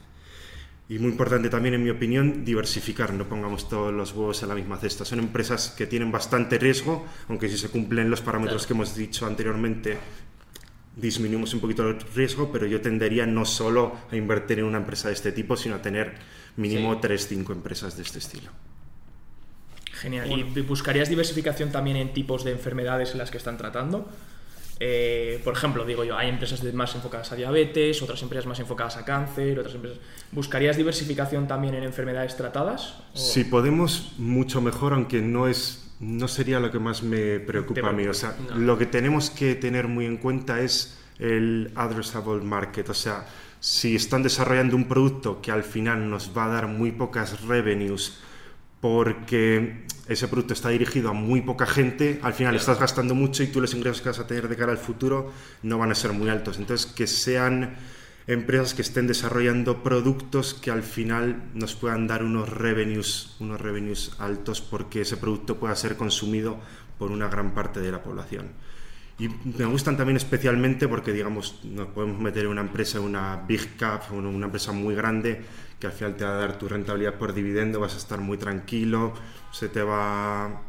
Y 0.90 1.00
muy 1.00 1.12
importante 1.12 1.50
también, 1.50 1.74
en 1.74 1.84
mi 1.84 1.90
opinión, 1.90 2.46
diversificar, 2.46 3.12
no 3.12 3.28
pongamos 3.28 3.68
todos 3.68 3.94
los 3.94 4.14
huevos 4.14 4.42
en 4.44 4.50
la 4.50 4.56
misma 4.56 4.78
cesta. 4.78 5.04
Son 5.04 5.20
empresas 5.20 5.74
que 5.78 5.86
tienen 5.88 6.12
bastante 6.12 6.58
riesgo, 6.60 7.06
aunque 7.28 7.50
si 7.50 7.58
se 7.58 7.70
cumplen 7.70 8.10
los 8.10 8.22
parámetros 8.22 8.62
Claro. 8.62 8.68
que 8.68 8.74
hemos 8.74 8.96
dicho 8.96 9.26
anteriormente, 9.26 9.98
disminuimos 10.98 11.54
un 11.54 11.60
poquito 11.60 11.88
el 11.88 12.00
riesgo, 12.16 12.52
pero 12.52 12.66
yo 12.66 12.82
tendería 12.82 13.26
no 13.26 13.46
solo 13.46 13.96
a 14.12 14.16
invertir 14.16 14.60
en 14.60 14.66
una 14.66 14.80
empresa 14.80 15.08
de 15.10 15.14
este 15.14 15.32
tipo, 15.32 15.56
sino 15.56 15.76
a 15.76 15.82
tener 15.82 16.16
mínimo 16.58 16.94
Sí. 16.96 17.00
3, 17.02 17.28
5 17.28 17.54
empresas 17.54 17.96
de 17.96 18.04
este 18.04 18.20
estilo. 18.20 18.50
Genial. 19.94 20.32
¿Y 20.32 20.62
buscarías 20.62 21.10
diversificación 21.10 21.72
también 21.72 21.98
en 21.98 22.14
tipos 22.14 22.44
de 22.44 22.52
enfermedades 22.52 23.12
en 23.12 23.20
las 23.20 23.32
que 23.32 23.38
están 23.38 23.58
tratando? 23.58 24.10
Eh, 24.80 25.42
por 25.44 25.54
ejemplo, 25.54 25.86
digo 25.86 26.04
yo, 26.04 26.18
hay 26.18 26.30
empresas 26.30 26.64
más 26.74 26.94
enfocadas 26.96 27.32
a 27.32 27.36
diabetes, 27.36 28.02
otras 28.02 28.22
empresas 28.22 28.46
más 28.46 28.60
enfocadas 28.60 28.98
a 28.98 29.06
cáncer, 29.06 29.58
otras 29.60 29.76
empresas... 29.76 30.00
¿Buscarías 30.32 30.78
diversificación 30.78 31.48
también 31.48 31.74
en 31.76 31.84
enfermedades 31.84 32.36
tratadas? 32.38 32.96
O- 33.14 33.18
Si 33.18 33.44
podemos, 33.44 34.14
mucho 34.18 34.62
mejor, 34.62 34.94
aunque 34.94 35.22
no 35.22 35.48
es 35.48 35.84
no 36.00 36.28
sería 36.28 36.60
lo 36.60 36.70
que 36.70 36.78
más 36.78 37.02
me 37.02 37.40
preocupa 37.40 37.90
a 37.90 37.92
mí. 37.92 38.06
O 38.06 38.14
sea, 38.14 38.36
No. 38.52 38.56
lo 38.60 38.78
que 38.78 38.86
tenemos 38.86 39.32
que 39.32 39.56
tener 39.56 39.88
muy 39.88 40.06
en 40.06 40.18
cuenta 40.18 40.62
es 40.62 41.00
el 41.18 41.72
addressable 41.74 42.44
market. 42.44 42.88
O 42.90 42.94
sea, 42.94 43.26
si 43.60 43.96
están 43.96 44.22
desarrollando 44.22 44.76
un 44.76 44.88
producto 44.88 45.42
que 45.42 45.52
al 45.52 45.64
final 45.64 46.08
nos 46.08 46.38
va 46.38 46.46
a 46.46 46.50
dar 46.50 46.68
muy 46.68 46.92
pocas 46.92 47.42
revenues 47.48 48.20
porque 48.80 49.86
ese 50.08 50.28
producto 50.28 50.54
está 50.54 50.70
dirigido 50.70 51.10
a 51.10 51.14
muy 51.14 51.42
poca 51.42 51.66
gente, 51.66 52.20
al 52.24 52.34
final 52.34 52.54
Claro. 52.54 52.58
estás 52.58 52.80
gastando 52.80 53.16
mucho 53.16 53.44
y 53.44 53.48
tú 53.48 53.62
los 53.62 53.74
ingresos 53.74 54.02
que 54.02 54.10
vas 54.10 54.20
a 54.20 54.28
tener 54.28 54.48
de 54.48 54.56
cara 54.56 54.72
al 54.72 54.78
futuro 54.78 55.32
no 55.64 55.78
van 55.78 55.92
a 55.92 55.96
ser 55.96 56.14
muy 56.14 56.30
altos. 56.30 56.58
Entonces, 56.58 56.86
que 56.92 57.08
sean 57.08 57.76
empresas 58.28 58.74
que 58.74 58.82
estén 58.82 59.08
desarrollando 59.08 59.84
productos 59.84 60.54
que 60.54 60.70
al 60.72 60.84
final 60.84 61.44
nos 61.54 61.76
puedan 61.76 62.08
dar 62.08 62.24
unos 62.24 62.50
revenues, 62.50 63.36
unos 63.40 63.60
revenues 63.60 64.12
altos 64.20 64.62
porque 64.62 65.02
ese 65.02 65.18
producto 65.18 65.58
pueda 65.58 65.76
ser 65.76 65.96
consumido 65.96 66.58
por 67.00 67.12
una 67.12 67.28
gran 67.30 67.54
parte 67.54 67.80
de 67.80 67.92
la 67.92 68.04
población. 68.04 68.48
Y 69.20 69.30
me 69.30 69.66
gustan 69.66 69.98
también 69.98 70.18
especialmente 70.18 70.88
porque, 70.88 71.12
digamos, 71.12 71.64
nos 71.64 71.88
podemos 71.88 72.20
meter 72.20 72.46
en 72.46 72.52
una 72.52 72.62
empresa, 72.62 73.00
una 73.00 73.36
big 73.48 73.76
cap, 73.76 74.12
una 74.12 74.46
empresa 74.46 74.72
muy 74.72 74.94
grande, 74.94 75.42
que 75.80 75.88
al 75.88 75.94
final 75.94 76.16
te 76.16 76.24
va 76.24 76.36
a 76.36 76.38
dar 76.38 76.60
tu 76.60 76.68
rentabilidad 76.68 77.16
por 77.16 77.34
dividendo, 77.34 77.80
vas 77.80 77.96
a 77.96 77.98
estar 77.98 78.20
muy 78.20 78.38
tranquilo, 78.38 79.14
se 79.52 79.70
te 79.70 79.82
va, 79.82 80.62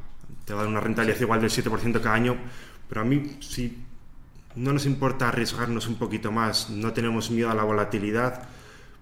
te 0.46 0.54
va 0.54 0.60
a 0.60 0.62
dar 0.62 0.70
una 0.70 0.80
rentabilidad 0.80 1.20
igual 1.20 1.42
del 1.42 1.50
7% 1.50 2.00
cada 2.00 2.14
año. 2.14 2.36
Pero 2.88 3.02
a 3.02 3.04
mí, 3.04 3.36
si 3.40 3.84
no 4.56 4.72
nos 4.72 4.86
importa 4.86 5.28
arriesgarnos 5.28 5.86
un 5.86 5.96
poquito 5.96 6.32
más, 6.32 6.70
no 6.70 6.92
tenemos 6.94 7.30
miedo 7.30 7.50
a 7.50 7.54
la 7.54 7.64
volatilidad, 7.64 8.48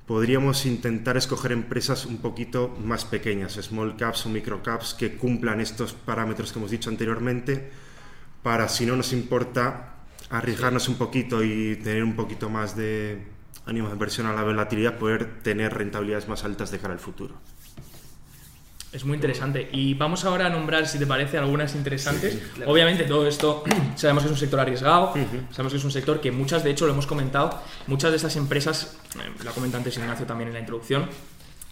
podríamos 0.06 0.66
intentar 0.66 1.16
escoger 1.16 1.52
empresas 1.52 2.04
un 2.04 2.18
poquito 2.18 2.76
más 2.84 3.04
pequeñas, 3.04 3.54
small 3.54 3.96
caps 3.96 4.26
o 4.26 4.28
micro 4.28 4.60
caps, 4.62 4.94
que 4.94 5.16
cumplan 5.16 5.60
estos 5.60 5.92
parámetros 5.92 6.52
que 6.52 6.58
hemos 6.58 6.70
dicho 6.72 6.90
anteriormente, 6.90 7.70
para 8.46 8.68
si 8.68 8.86
no 8.86 8.94
nos 8.94 9.12
importa 9.12 9.94
arriesgarnos 10.30 10.88
un 10.88 10.94
poquito 10.94 11.42
y 11.42 11.74
tener 11.82 12.04
un 12.04 12.14
poquito 12.14 12.48
más 12.48 12.76
de 12.76 13.26
ánimo 13.66 13.88
de 13.88 13.94
inversión 13.94 14.28
a 14.28 14.34
la 14.34 14.44
volatilidad, 14.44 14.98
poder 14.98 15.42
tener 15.42 15.74
rentabilidades 15.74 16.28
más 16.28 16.44
altas 16.44 16.70
de 16.70 16.78
cara 16.78 16.94
al 16.94 17.00
futuro. 17.00 17.34
Es 18.92 19.04
muy 19.04 19.16
interesante. 19.16 19.68
Y 19.72 19.94
vamos 19.94 20.24
ahora 20.24 20.46
a 20.46 20.48
nombrar, 20.48 20.86
si 20.86 20.96
te 20.96 21.08
parece, 21.08 21.38
algunas 21.38 21.74
interesantes. 21.74 22.40
claro. 22.54 22.70
Obviamente 22.70 23.02
todo 23.02 23.26
esto 23.26 23.64
sabemos 23.96 24.22
que 24.22 24.28
es 24.28 24.32
un 24.34 24.38
sector 24.38 24.60
arriesgado, 24.60 25.12
sabemos 25.50 25.72
que 25.72 25.78
es 25.78 25.84
un 25.84 25.90
sector 25.90 26.20
que 26.20 26.30
muchas, 26.30 26.62
de 26.62 26.70
hecho, 26.70 26.86
lo 26.86 26.92
hemos 26.92 27.08
comentado, 27.08 27.60
muchas 27.88 28.12
de 28.12 28.16
estas 28.18 28.36
empresas, 28.36 28.96
eh, 29.16 29.42
la 29.44 29.50
comenta 29.50 29.76
antes 29.76 29.96
Ignacio 29.96 30.24
también 30.24 30.46
en 30.50 30.54
la 30.54 30.60
introducción, 30.60 31.08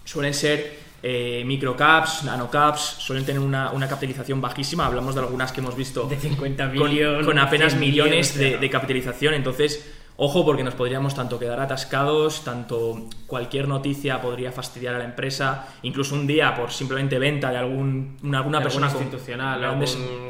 suelen 0.04 0.34
ser 0.34 0.76
eh, 1.06 1.42
microcaps, 1.44 2.24
nanocaps, 2.24 2.80
suelen 2.80 3.26
tener 3.26 3.42
una, 3.42 3.70
una 3.72 3.86
capitalización 3.86 4.40
bajísima. 4.40 4.86
Hablamos 4.86 5.14
de 5.14 5.20
algunas 5.20 5.52
que 5.52 5.60
hemos 5.60 5.76
visto 5.76 6.04
De 6.08 6.16
50 6.16 6.72
con, 6.74 6.88
billones. 6.90 7.26
con 7.26 7.38
apenas 7.38 7.72
100 7.72 7.80
millones 7.80 8.34
de, 8.38 8.46
claro. 8.48 8.60
de 8.62 8.70
capitalización. 8.70 9.34
Entonces, 9.34 9.92
ojo, 10.16 10.46
porque 10.46 10.64
nos 10.64 10.72
podríamos 10.74 11.14
tanto 11.14 11.38
quedar 11.38 11.60
atascados, 11.60 12.42
tanto 12.42 13.08
cualquier 13.26 13.68
noticia 13.68 14.22
podría 14.22 14.50
fastidiar 14.50 14.94
a 14.94 14.98
la 14.98 15.04
empresa, 15.04 15.68
incluso 15.82 16.14
un 16.14 16.26
día 16.26 16.54
por 16.54 16.70
simplemente 16.72 17.18
venta 17.18 17.50
de 17.50 17.58
algún, 17.58 18.16
una, 18.22 18.38
alguna 18.38 18.58
De 18.60 18.64
persona 18.64 18.88
con- 18.88 19.02
institucional, 19.02 19.62
algún- 19.62 19.84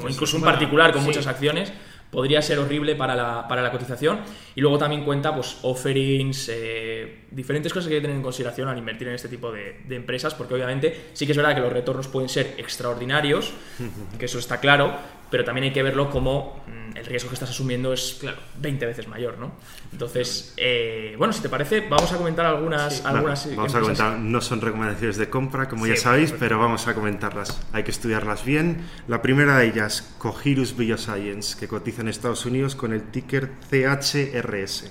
o 0.05 0.09
incluso 0.09 0.37
un 0.37 0.43
particular 0.43 0.91
con 0.93 1.03
sí. 1.03 1.07
muchas 1.07 1.27
acciones. 1.29 1.73
Podría 2.15 2.41
ser 2.41 2.59
horrible 2.59 2.95
para 2.95 3.15
la, 3.15 3.47
para 3.47 3.61
la 3.61 3.71
cotización. 3.71 4.21
Y 4.55 4.63
luego 4.63 4.79
también 4.79 5.05
cuenta 5.05 5.35
pues 5.35 5.59
offerings, 5.63 6.49
eh, 6.51 7.25
diferentes 7.31 7.73
cosas 7.73 7.89
que 7.89 7.95
hay 7.95 8.01
que 8.01 8.07
tener 8.07 8.17
en 8.17 8.23
consideración 8.23 8.69
al 8.69 8.79
invertir 8.79 9.09
en 9.09 9.15
este 9.15 9.29
tipo 9.29 9.53
de, 9.53 9.81
de 9.87 9.97
empresas 9.97 10.33
porque 10.35 10.55
obviamente 10.55 11.07
sí 11.13 11.27
que 11.27 11.33
es 11.33 11.39
verdad 11.39 11.55
que 11.55 11.61
los 11.61 11.73
retornos 11.73 12.09
pueden 12.09 12.29
ser 12.29 12.55
extraordinarios, 12.57 13.53
que 14.19 14.27
eso 14.27 14.39
está 14.39 14.61
claro, 14.61 14.95
pero 15.31 15.45
también 15.45 15.65
hay 15.65 15.73
que 15.73 15.83
verlo 15.83 16.11
como 16.11 16.63
mm, 16.67 16.97
el 16.97 17.05
riesgo 17.07 17.29
que 17.29 17.35
estás 17.35 17.51
asumiendo 17.51 17.93
es 17.93 18.19
Claro. 18.21 18.39
20 18.61 18.87
veces 18.87 19.09
mayor, 19.09 19.39
¿no? 19.39 19.53
Entonces, 19.93 20.55
eh, 20.57 21.15
bueno, 21.19 21.33
si 21.33 21.43
te 21.43 21.49
parece, 21.49 21.81
vamos 21.89 22.13
a 22.13 22.17
comentar 22.17 22.47
algunas... 22.47 22.99
Sí. 22.99 23.03
algunas 23.05 23.45
Vale, 23.45 23.57
vamos 23.57 23.75
a 23.75 23.81
comentar, 23.81 24.19
no 24.19 24.41
son 24.41 24.61
recomendaciones 24.61 25.17
de 25.17 25.29
compra, 25.29 25.69
como 25.69 25.85
Sí, 25.85 25.91
ya 25.91 25.97
sabéis, 25.97 26.33
pero 26.39 26.59
vamos 26.59 26.87
a 26.87 26.95
comentarlas. 26.95 27.61
Hay 27.73 27.83
que 27.83 27.91
estudiarlas 27.91 28.45
bien. 28.45 28.87
La 29.09 29.23
primera 29.23 29.59
de 29.59 29.67
ellas, 29.67 30.15
Coherus 30.19 30.77
Bioscience, 30.77 31.59
que 31.59 31.69
cotiza 31.69 32.03
en 32.03 32.09
Estados 32.09 32.47
Unidos 32.47 32.75
con 32.77 32.93
el 32.93 33.03
ticker 33.03 33.51
CHRS 33.71 34.91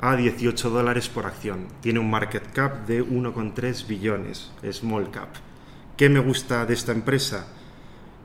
a 0.00 0.16
18 0.16 0.70
dólares 0.70 1.08
por 1.08 1.26
acción. 1.26 1.68
Tiene 1.80 1.98
un 1.98 2.10
market 2.10 2.52
cap 2.52 2.86
de 2.86 3.04
1,3 3.04 3.86
billones, 3.86 4.52
small 4.72 5.10
cap. 5.10 5.28
¿Qué 5.96 6.08
me 6.08 6.20
gusta 6.20 6.64
de 6.64 6.74
esta 6.74 6.92
empresa? 6.92 7.48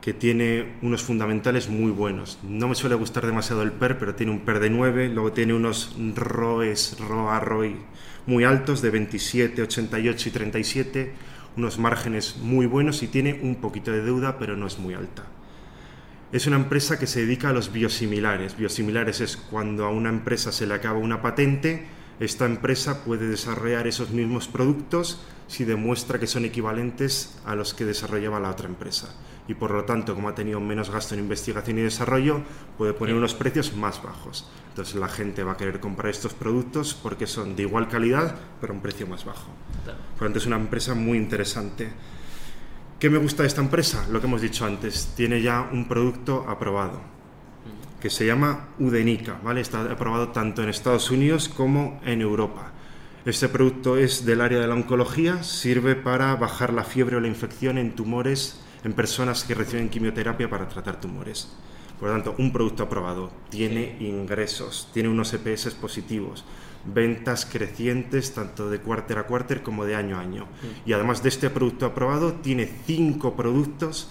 Que 0.04 0.12
tiene 0.12 0.74
unos 0.82 1.02
fundamentales 1.02 1.70
muy 1.70 1.90
buenos. 1.90 2.38
No 2.42 2.68
me 2.68 2.74
suele 2.74 2.94
gustar 2.94 3.24
demasiado 3.24 3.62
el 3.62 3.72
PER, 3.72 3.98
pero 3.98 4.14
tiene 4.14 4.32
un 4.32 4.40
PER 4.40 4.60
de 4.60 4.68
9, 4.68 5.08
luego 5.08 5.32
tiene 5.32 5.54
unos 5.54 5.96
ROEs, 6.14 6.98
ROA, 7.00 7.40
ROI 7.40 7.76
muy 8.26 8.44
altos 8.44 8.82
de 8.82 8.90
27, 8.90 9.62
88 9.62 10.28
y 10.28 10.32
37, 10.32 11.12
unos 11.56 11.78
márgenes 11.78 12.36
muy 12.36 12.66
buenos 12.66 13.02
y 13.02 13.08
tiene 13.08 13.40
un 13.42 13.56
poquito 13.56 13.92
de 13.92 14.02
deuda, 14.02 14.38
pero 14.38 14.58
no 14.58 14.66
es 14.66 14.78
muy 14.78 14.92
alta. 14.92 15.24
Es 16.32 16.46
una 16.46 16.56
empresa 16.56 16.98
que 16.98 17.06
se 17.06 17.20
dedica 17.20 17.48
a 17.48 17.54
los 17.54 17.72
biosimilares. 17.72 18.58
Biosimilares 18.58 19.22
es 19.22 19.38
cuando 19.38 19.86
a 19.86 19.90
una 19.90 20.10
empresa 20.10 20.52
se 20.52 20.66
le 20.66 20.74
acaba 20.74 20.98
una 20.98 21.22
patente, 21.22 21.86
esta 22.20 22.44
empresa 22.44 23.04
puede 23.04 23.26
desarrollar 23.26 23.86
esos 23.86 24.10
mismos 24.10 24.48
productos 24.48 25.18
si 25.46 25.64
demuestra 25.64 26.20
que 26.20 26.26
son 26.26 26.44
equivalentes 26.44 27.38
a 27.46 27.54
los 27.54 27.72
que 27.72 27.86
desarrollaba 27.86 28.38
la 28.38 28.50
otra 28.50 28.68
empresa. 28.68 29.14
Y 29.46 29.54
por 29.54 29.72
lo 29.72 29.84
tanto, 29.84 30.14
como 30.14 30.28
ha 30.30 30.34
tenido 30.34 30.58
menos 30.58 30.90
gasto 30.90 31.14
en 31.14 31.20
investigación 31.20 31.78
y 31.78 31.82
desarrollo, 31.82 32.40
puede 32.78 32.94
poner 32.94 33.14
unos 33.14 33.34
precios 33.34 33.76
más 33.76 34.02
bajos. 34.02 34.48
Entonces 34.70 34.94
la 34.94 35.08
gente 35.08 35.44
va 35.44 35.52
a 35.52 35.56
querer 35.56 35.80
comprar 35.80 36.10
estos 36.10 36.32
productos 36.32 36.94
porque 36.94 37.26
son 37.26 37.54
de 37.54 37.62
igual 37.62 37.88
calidad, 37.88 38.36
pero 38.60 38.72
a 38.72 38.76
un 38.76 38.82
precio 38.82 39.06
más 39.06 39.24
bajo. 39.24 39.50
Por 39.84 40.22
lo 40.22 40.26
tanto, 40.26 40.38
es 40.38 40.46
una 40.46 40.56
empresa 40.56 40.94
muy 40.94 41.18
interesante. 41.18 41.92
¿Qué 42.98 43.10
me 43.10 43.18
gusta 43.18 43.42
de 43.42 43.48
esta 43.48 43.60
empresa? 43.60 44.06
Lo 44.10 44.20
que 44.20 44.26
hemos 44.26 44.40
dicho 44.40 44.64
antes, 44.64 45.12
tiene 45.14 45.42
ya 45.42 45.68
un 45.70 45.86
producto 45.88 46.46
aprobado, 46.48 47.02
que 48.00 48.08
se 48.08 48.26
llama 48.26 48.68
Udenica, 48.78 49.38
¿vale? 49.44 49.60
Está 49.60 49.82
aprobado 49.82 50.28
tanto 50.28 50.62
en 50.62 50.70
Estados 50.70 51.10
Unidos 51.10 51.50
como 51.50 52.00
en 52.06 52.22
Europa. 52.22 52.72
Este 53.26 53.48
producto 53.48 53.98
es 53.98 54.24
del 54.24 54.40
área 54.40 54.58
de 54.58 54.66
la 54.66 54.74
oncología, 54.74 55.42
sirve 55.42 55.96
para 55.96 56.34
bajar 56.36 56.72
la 56.72 56.84
fiebre 56.84 57.16
o 57.16 57.20
la 57.20 57.28
infección 57.28 57.76
en 57.76 57.94
tumores 57.94 58.63
en 58.84 58.92
personas 58.92 59.44
que 59.44 59.54
reciben 59.54 59.88
quimioterapia 59.88 60.48
para 60.48 60.68
tratar 60.68 61.00
tumores. 61.00 61.48
Por 61.98 62.08
lo 62.08 62.14
tanto, 62.14 62.34
un 62.38 62.52
producto 62.52 62.82
aprobado 62.82 63.30
tiene 63.48 63.96
ingresos, 64.00 64.90
tiene 64.92 65.08
unos 65.08 65.32
EPS 65.32 65.74
positivos, 65.74 66.44
ventas 66.84 67.46
crecientes 67.46 68.34
tanto 68.34 68.68
de 68.68 68.80
cuarter 68.80 69.18
a 69.18 69.26
cuarter 69.26 69.62
como 69.62 69.84
de 69.84 69.94
año 69.94 70.18
a 70.18 70.20
año. 70.20 70.46
Y 70.84 70.92
además 70.92 71.22
de 71.22 71.30
este 71.30 71.50
producto 71.50 71.86
aprobado, 71.86 72.34
tiene 72.34 72.68
cinco 72.86 73.34
productos 73.34 74.08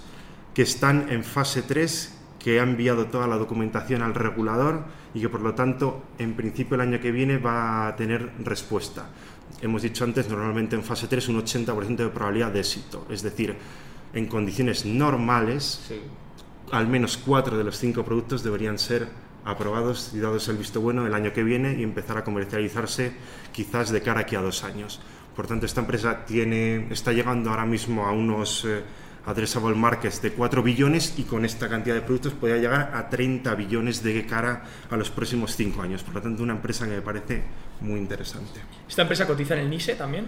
que 0.54 0.64
están 0.64 1.12
en 1.12 1.24
fase 1.24 1.62
3, 1.62 2.20
que 2.40 2.60
ha 2.60 2.64
enviado 2.64 3.06
toda 3.08 3.28
la 3.28 3.38
documentación 3.38 4.02
al 4.02 4.16
regulador 4.16 4.84
y 5.14 5.22
que 5.22 5.30
por 5.30 5.42
lo 5.42 5.54
tanto 5.54 6.04
en 6.18 6.34
principio 6.34 6.76
el 6.76 6.82
año 6.82 7.00
que 7.00 7.12
viene 7.12 7.38
va 7.38 7.88
a 7.88 7.96
tener 7.96 8.32
respuesta. 8.40 9.08
Hemos 9.62 9.82
dicho 9.82 10.04
antes, 10.04 10.28
normalmente 10.30 10.76
en 10.76 10.84
fase 10.84 11.08
3 11.08 11.30
un 11.30 11.44
80% 11.44 11.96
de 11.96 12.10
probabilidad 12.10 12.52
de 12.52 12.60
éxito, 12.60 13.06
es 13.10 13.22
decir, 13.22 13.56
en 14.14 14.28
condiciones 14.28 14.86
normales 14.86 15.82
Sí. 15.88 16.00
al 16.72 16.88
menos 16.88 17.18
cuatro 17.18 17.58
de 17.58 17.64
los 17.64 17.78
cinco 17.78 18.04
productos 18.04 18.44
deberían 18.44 18.78
ser 18.80 19.08
aprobados 19.46 20.12
y 20.14 20.20
dados 20.20 20.48
el 20.48 20.58
visto 20.58 20.80
bueno 20.82 21.06
el 21.06 21.14
año 21.14 21.34
que 21.34 21.44
viene 21.44 21.76
y 21.78 21.84
empezar 21.84 22.18
a 22.18 22.24
comercializarse 22.24 23.12
quizás 23.52 23.92
de 23.92 24.02
cara 24.02 24.22
aquí 24.22 24.36
a 24.36 24.42
dos 24.42 24.64
años. 24.64 25.02
Por 25.36 25.48
tanto, 25.48 25.66
esta 25.66 25.82
empresa 25.82 26.26
tiene, 26.26 26.88
está 26.92 27.12
llegando 27.12 27.50
ahora 27.50 27.66
mismo 27.66 28.06
a 28.06 28.12
unos 28.12 28.64
eh, 28.66 28.84
addressable 29.26 29.76
markets 29.76 30.22
de 30.22 30.32
4 30.32 30.62
billones 30.64 31.16
y 31.18 31.24
con 31.24 31.44
esta 31.44 31.68
cantidad 31.68 31.96
de 31.96 32.02
productos 32.02 32.34
podría 32.34 32.58
llegar 32.58 32.92
a 32.94 33.10
30 33.10 33.54
billones 33.56 34.04
de 34.04 34.26
cara 34.26 34.64
a 34.90 34.96
los 34.96 35.10
próximos 35.10 35.56
5 35.56 35.82
años. 35.82 36.04
Por 36.04 36.14
lo 36.16 36.22
tanto, 36.22 36.44
una 36.44 36.54
empresa 36.54 36.86
que 36.86 36.92
me 36.92 37.02
parece 37.02 37.44
muy 37.82 38.00
interesante. 38.00 38.62
¿Esta 38.88 39.02
empresa 39.02 39.26
cotiza 39.28 39.56
en 39.56 39.62
el 39.62 39.70
NISE 39.70 39.96
también? 39.96 40.28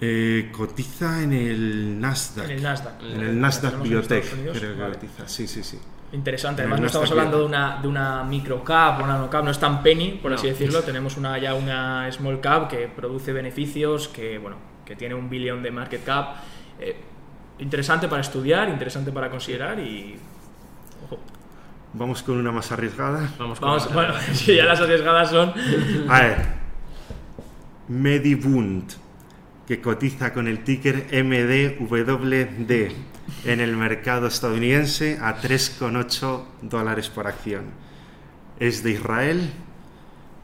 Eh, 0.00 0.50
cotiza 0.52 1.22
en 1.22 1.32
el 1.32 2.00
Nasdaq. 2.00 2.44
En 2.46 2.50
el 2.50 2.62
Nasdaq. 2.62 3.02
En 3.02 3.20
el 3.22 3.40
Nasdaq 3.40 3.82
Biotech, 3.82 4.24
Estados 4.24 4.38
Unidos, 4.38 4.58
creo 4.58 4.74
que 4.74 4.80
vale. 4.82 4.94
cotiza. 4.94 5.28
Sí, 5.28 5.46
sí, 5.46 5.62
sí. 5.62 5.78
Interesante, 6.12 6.62
además 6.62 6.80
no 6.80 6.86
estamos 6.86 7.10
hablando 7.10 7.38
de 7.40 7.44
una, 7.46 7.80
de 7.82 7.88
una 7.88 8.22
micro 8.22 8.62
cap 8.62 9.00
o 9.00 9.04
una 9.04 9.14
nano 9.14 9.28
cap, 9.28 9.44
no 9.44 9.50
es 9.50 9.58
tan 9.58 9.82
penny, 9.82 10.12
por 10.22 10.32
así 10.32 10.46
No. 10.46 10.52
decirlo, 10.52 10.82
tenemos 10.82 11.16
una, 11.16 11.36
ya 11.38 11.54
una 11.54 12.10
small 12.12 12.40
cap 12.40 12.68
que 12.68 12.86
produce 12.88 13.32
beneficios, 13.32 14.06
que 14.08 14.38
bueno, 14.38 14.56
que 14.84 14.94
tiene 14.94 15.14
un 15.14 15.28
billón 15.28 15.62
de 15.62 15.70
market 15.72 16.04
cap. 16.04 16.36
Eh, 16.78 16.96
interesante 17.58 18.06
para 18.06 18.20
estudiar, 18.20 18.68
interesante 18.68 19.10
para 19.10 19.30
considerar 19.30 19.80
y... 19.80 20.16
Ojo. 21.06 21.18
Vamos 21.94 22.22
con 22.22 22.36
una 22.38 22.52
más 22.52 22.70
arriesgada. 22.70 23.28
Vamos 23.38 23.58
con 23.58 23.68
Vamos, 23.68 23.92
bueno, 23.92 24.14
si 24.32 24.54
ya 24.54 24.64
las 24.64 24.80
arriesgadas 24.80 25.30
son... 25.30 25.52
A 26.08 26.20
ver. 26.20 26.46
Medibund, 27.88 28.92
que 29.66 29.80
cotiza 29.80 30.32
con 30.32 30.46
el 30.46 30.62
ticker 30.62 31.08
MDWD 31.24 32.72
en 33.44 33.60
el 33.60 33.76
mercado 33.76 34.28
estadounidense 34.28 35.18
a 35.20 35.40
3,8 35.40 36.44
dólares 36.62 37.08
por 37.08 37.26
acción. 37.26 37.64
Es 38.60 38.82
de 38.82 38.92
Israel, 38.92 39.52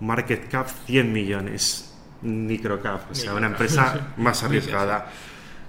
market 0.00 0.48
cap 0.50 0.68
100 0.86 1.12
millones, 1.12 1.94
microcap, 2.22 3.12
o 3.12 3.14
sea, 3.14 3.34
una 3.34 3.46
empresa 3.46 4.12
más 4.16 4.42
arriesgada. 4.42 5.10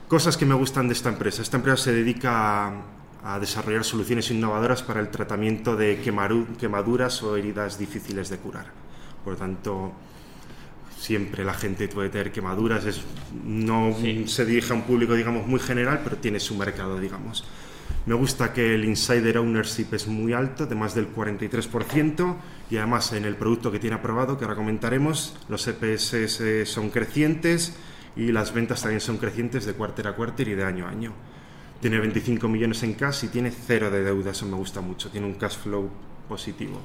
Cosas 0.08 0.36
que 0.36 0.46
me 0.46 0.56
gustan 0.56 0.88
de 0.88 0.94
esta 0.94 1.10
empresa. 1.10 1.42
Esta 1.42 1.58
empresa 1.58 1.78
se 1.78 1.94
dedica 1.94 2.68
a, 2.68 2.74
a 3.24 3.40
desarrollar 3.40 3.84
soluciones 3.84 4.30
innovadoras 4.32 4.82
para 4.82 5.00
el 5.00 5.10
tratamiento 5.10 5.76
de 5.76 6.02
quemaduras 6.02 7.22
o 7.24 7.38
heridas 7.38 7.78
difíciles 7.78 8.30
de 8.30 8.38
curar. 8.38 8.66
Por 9.24 9.34
lo 9.34 9.40
tanto, 9.40 9.94
siempre 11.04 11.44
la 11.44 11.54
gente 11.54 11.90
puede 11.90 12.08
tener 12.10 12.32
quemaduras, 12.32 12.86
es, 12.86 13.02
no 13.44 13.94
Sí. 14.00 14.26
se 14.28 14.46
dirige 14.46 14.72
a 14.72 14.76
un 14.78 14.84
público, 14.84 15.16
digamos, 15.16 15.46
muy 15.46 15.60
general, 15.60 16.00
pero 16.02 16.16
tiene 16.16 16.40
su 16.40 16.56
mercado, 16.56 16.98
digamos. 16.98 17.44
Me 18.06 18.16
gusta 18.16 18.54
que 18.54 18.74
el 18.74 18.86
insider 18.86 19.38
ownership 19.38 19.88
es 19.92 20.08
muy 20.08 20.32
alto, 20.32 20.66
de 20.66 20.76
más 20.76 20.96
del 20.96 21.08
43%, 21.14 22.38
y 22.70 22.78
además 22.78 23.12
en 23.12 23.26
el 23.26 23.36
producto 23.36 23.70
que 23.70 23.80
tiene 23.80 23.98
aprobado, 23.98 24.38
que 24.38 24.46
ahora 24.46 24.56
comentaremos, 24.56 25.36
los 25.50 25.68
EPS 25.68 26.14
eh, 26.40 26.66
son 26.66 26.90
crecientes 26.90 27.76
y 28.16 28.32
las 28.32 28.54
ventas 28.54 28.82
también 28.82 29.02
son 29.02 29.18
crecientes 29.18 29.66
de 29.66 29.74
quarter 29.74 30.08
a 30.08 30.16
quarter 30.16 30.48
y 30.48 30.56
de 30.56 30.64
año 30.64 30.86
a 30.86 30.90
año. 30.90 31.12
Tiene 31.82 32.00
25 32.00 32.48
millones 32.48 32.82
en 32.84 32.94
cash 32.94 33.26
y 33.26 33.28
tiene 33.28 33.52
cero 33.52 33.92
de 33.92 34.04
deuda, 34.04 34.32
eso 34.32 34.46
me 34.46 34.56
gusta 34.56 34.80
mucho, 34.80 35.10
tiene 35.10 35.28
un 35.28 35.34
cash 35.34 35.58
flow 35.58 35.90
positivo. 36.30 36.80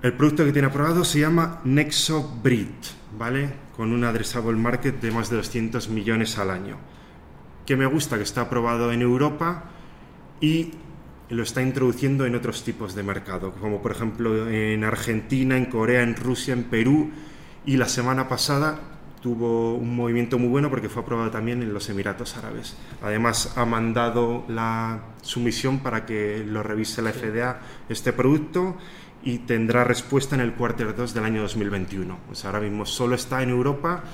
El 0.00 0.12
producto 0.12 0.44
que 0.44 0.52
tiene 0.52 0.68
aprobado 0.68 1.04
se 1.04 1.18
llama 1.18 1.60
NexoBrid, 1.64 2.68
¿vale? 3.18 3.50
Con 3.76 3.92
un 3.92 4.04
addressable 4.04 4.56
market 4.56 5.00
de 5.00 5.10
más 5.10 5.28
de 5.28 5.36
200 5.36 5.88
millones 5.88 6.38
al 6.38 6.50
año. 6.50 6.76
Que 7.66 7.76
me 7.76 7.86
gusta 7.86 8.16
que 8.16 8.22
está 8.22 8.42
aprobado 8.42 8.92
en 8.92 9.02
Europa 9.02 9.64
y 10.40 10.70
lo 11.30 11.42
está 11.42 11.62
introduciendo 11.62 12.26
en 12.26 12.36
otros 12.36 12.62
tipos 12.62 12.94
de 12.94 13.02
mercado, 13.02 13.52
como 13.60 13.82
por 13.82 13.90
ejemplo 13.90 14.48
en 14.48 14.84
Argentina, 14.84 15.56
en 15.56 15.66
Corea, 15.66 16.02
en 16.02 16.14
Rusia, 16.14 16.54
en 16.54 16.64
Perú 16.64 17.10
y 17.66 17.76
la 17.76 17.88
semana 17.88 18.28
pasada 18.28 18.78
tuvo 19.20 19.74
un 19.74 19.96
movimiento 19.96 20.38
muy 20.38 20.48
bueno 20.48 20.70
porque 20.70 20.88
fue 20.88 21.02
aprobado 21.02 21.30
también 21.30 21.60
en 21.60 21.74
los 21.74 21.88
Emiratos 21.90 22.36
Árabes. 22.36 22.76
Además 23.02 23.52
ha 23.56 23.64
mandado 23.64 24.44
la 24.48 25.00
sumisión 25.22 25.80
para 25.80 26.06
que 26.06 26.44
lo 26.46 26.62
revise 26.62 27.02
la 27.02 27.12
FDA 27.12 27.60
este 27.88 28.12
producto 28.12 28.76
y 29.22 29.38
tendrá 29.38 29.84
respuesta 29.84 30.34
en 30.34 30.40
el 30.40 30.54
quarter 30.54 30.94
2 30.94 31.14
del 31.14 31.24
año 31.24 31.42
2021. 31.42 32.18
O 32.30 32.34
sea, 32.34 32.50
ahora 32.50 32.60
mismo 32.60 32.86
solo 32.86 33.14
está 33.14 33.42
en 33.42 33.50
Europa 33.50 34.04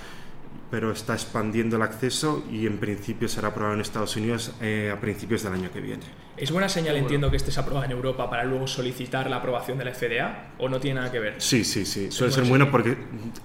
pero 0.74 0.90
está 0.90 1.14
expandiendo 1.14 1.76
el 1.76 1.82
acceso 1.82 2.42
y 2.50 2.66
en 2.66 2.78
principio 2.78 3.28
será 3.28 3.46
aprobado 3.48 3.74
en 3.74 3.80
Estados 3.80 4.16
Unidos 4.16 4.52
eh, 4.60 4.90
a 4.92 5.00
principios 5.00 5.44
del 5.44 5.52
año 5.52 5.70
que 5.72 5.80
viene. 5.80 6.02
¿Es 6.36 6.50
buena 6.50 6.68
señal, 6.68 6.94
Bueno. 6.94 7.04
entiendo, 7.04 7.30
que 7.30 7.36
estés 7.36 7.56
aprobada 7.58 7.86
en 7.86 7.92
Europa 7.92 8.28
para 8.28 8.42
luego 8.42 8.66
solicitar 8.66 9.30
la 9.30 9.36
aprobación 9.36 9.78
de 9.78 9.84
la 9.84 9.94
FDA? 9.94 10.54
¿O 10.58 10.68
no 10.68 10.80
tiene 10.80 10.98
nada 10.98 11.12
que 11.12 11.20
ver? 11.20 11.34
Sí, 11.38 11.64
sí, 11.64 11.86
sí. 11.86 12.10
Suele 12.10 12.32
ser 12.32 12.42
bueno 12.44 12.72
porque 12.72 12.96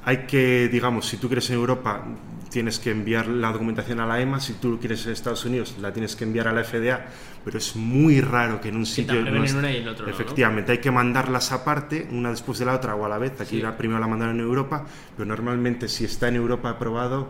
hay 0.05 0.25
que, 0.25 0.69
digamos, 0.69 1.07
si 1.07 1.17
tú 1.17 1.27
quieres 1.27 1.47
en 1.51 1.57
Europa, 1.57 2.03
tienes 2.49 2.79
que 2.79 2.89
enviar 2.89 3.27
la 3.27 3.51
documentación 3.51 3.99
a 3.99 4.07
la 4.07 4.19
EMA. 4.19 4.39
Si 4.39 4.53
tú 4.53 4.79
quieres 4.79 5.05
en 5.05 5.11
Estados 5.11 5.45
Unidos, 5.45 5.75
la 5.79 5.93
tienes 5.93 6.15
que 6.15 6.23
enviar 6.23 6.47
a 6.47 6.51
la 6.51 6.63
FDA. 6.63 7.05
Pero 7.49 7.57
es 7.57 7.75
muy 7.75 8.21
raro 8.21 8.61
que 8.61 8.69
en 8.69 8.75
un 8.75 8.85
sitio. 8.85 9.17
aprueben 9.21 9.43
es- 9.43 9.51
en 9.53 9.57
una 9.57 9.71
y 9.71 9.77
en 9.77 9.87
otro 9.87 10.05
no, 10.05 10.11
¿no? 10.11 10.15
Efectivamente, 10.15 10.71
hay 10.73 10.77
que 10.77 10.91
mandarlas 10.91 11.51
aparte, 11.51 12.07
una 12.11 12.29
después 12.29 12.59
de 12.59 12.65
la 12.65 12.75
otra 12.75 12.93
o 12.93 13.03
a 13.05 13.09
la 13.09 13.17
vez. 13.17 13.41
Aquí 13.41 13.55
Sí. 13.55 13.61
la 13.63 13.75
primero 13.75 13.99
la 13.99 14.05
mandaron 14.05 14.35
en 14.35 14.41
Europa, 14.45 14.85
pero 15.17 15.25
normalmente 15.25 15.87
si 15.87 16.05
está 16.05 16.27
en 16.27 16.35
Europa 16.35 16.69
aprobado. 16.69 17.27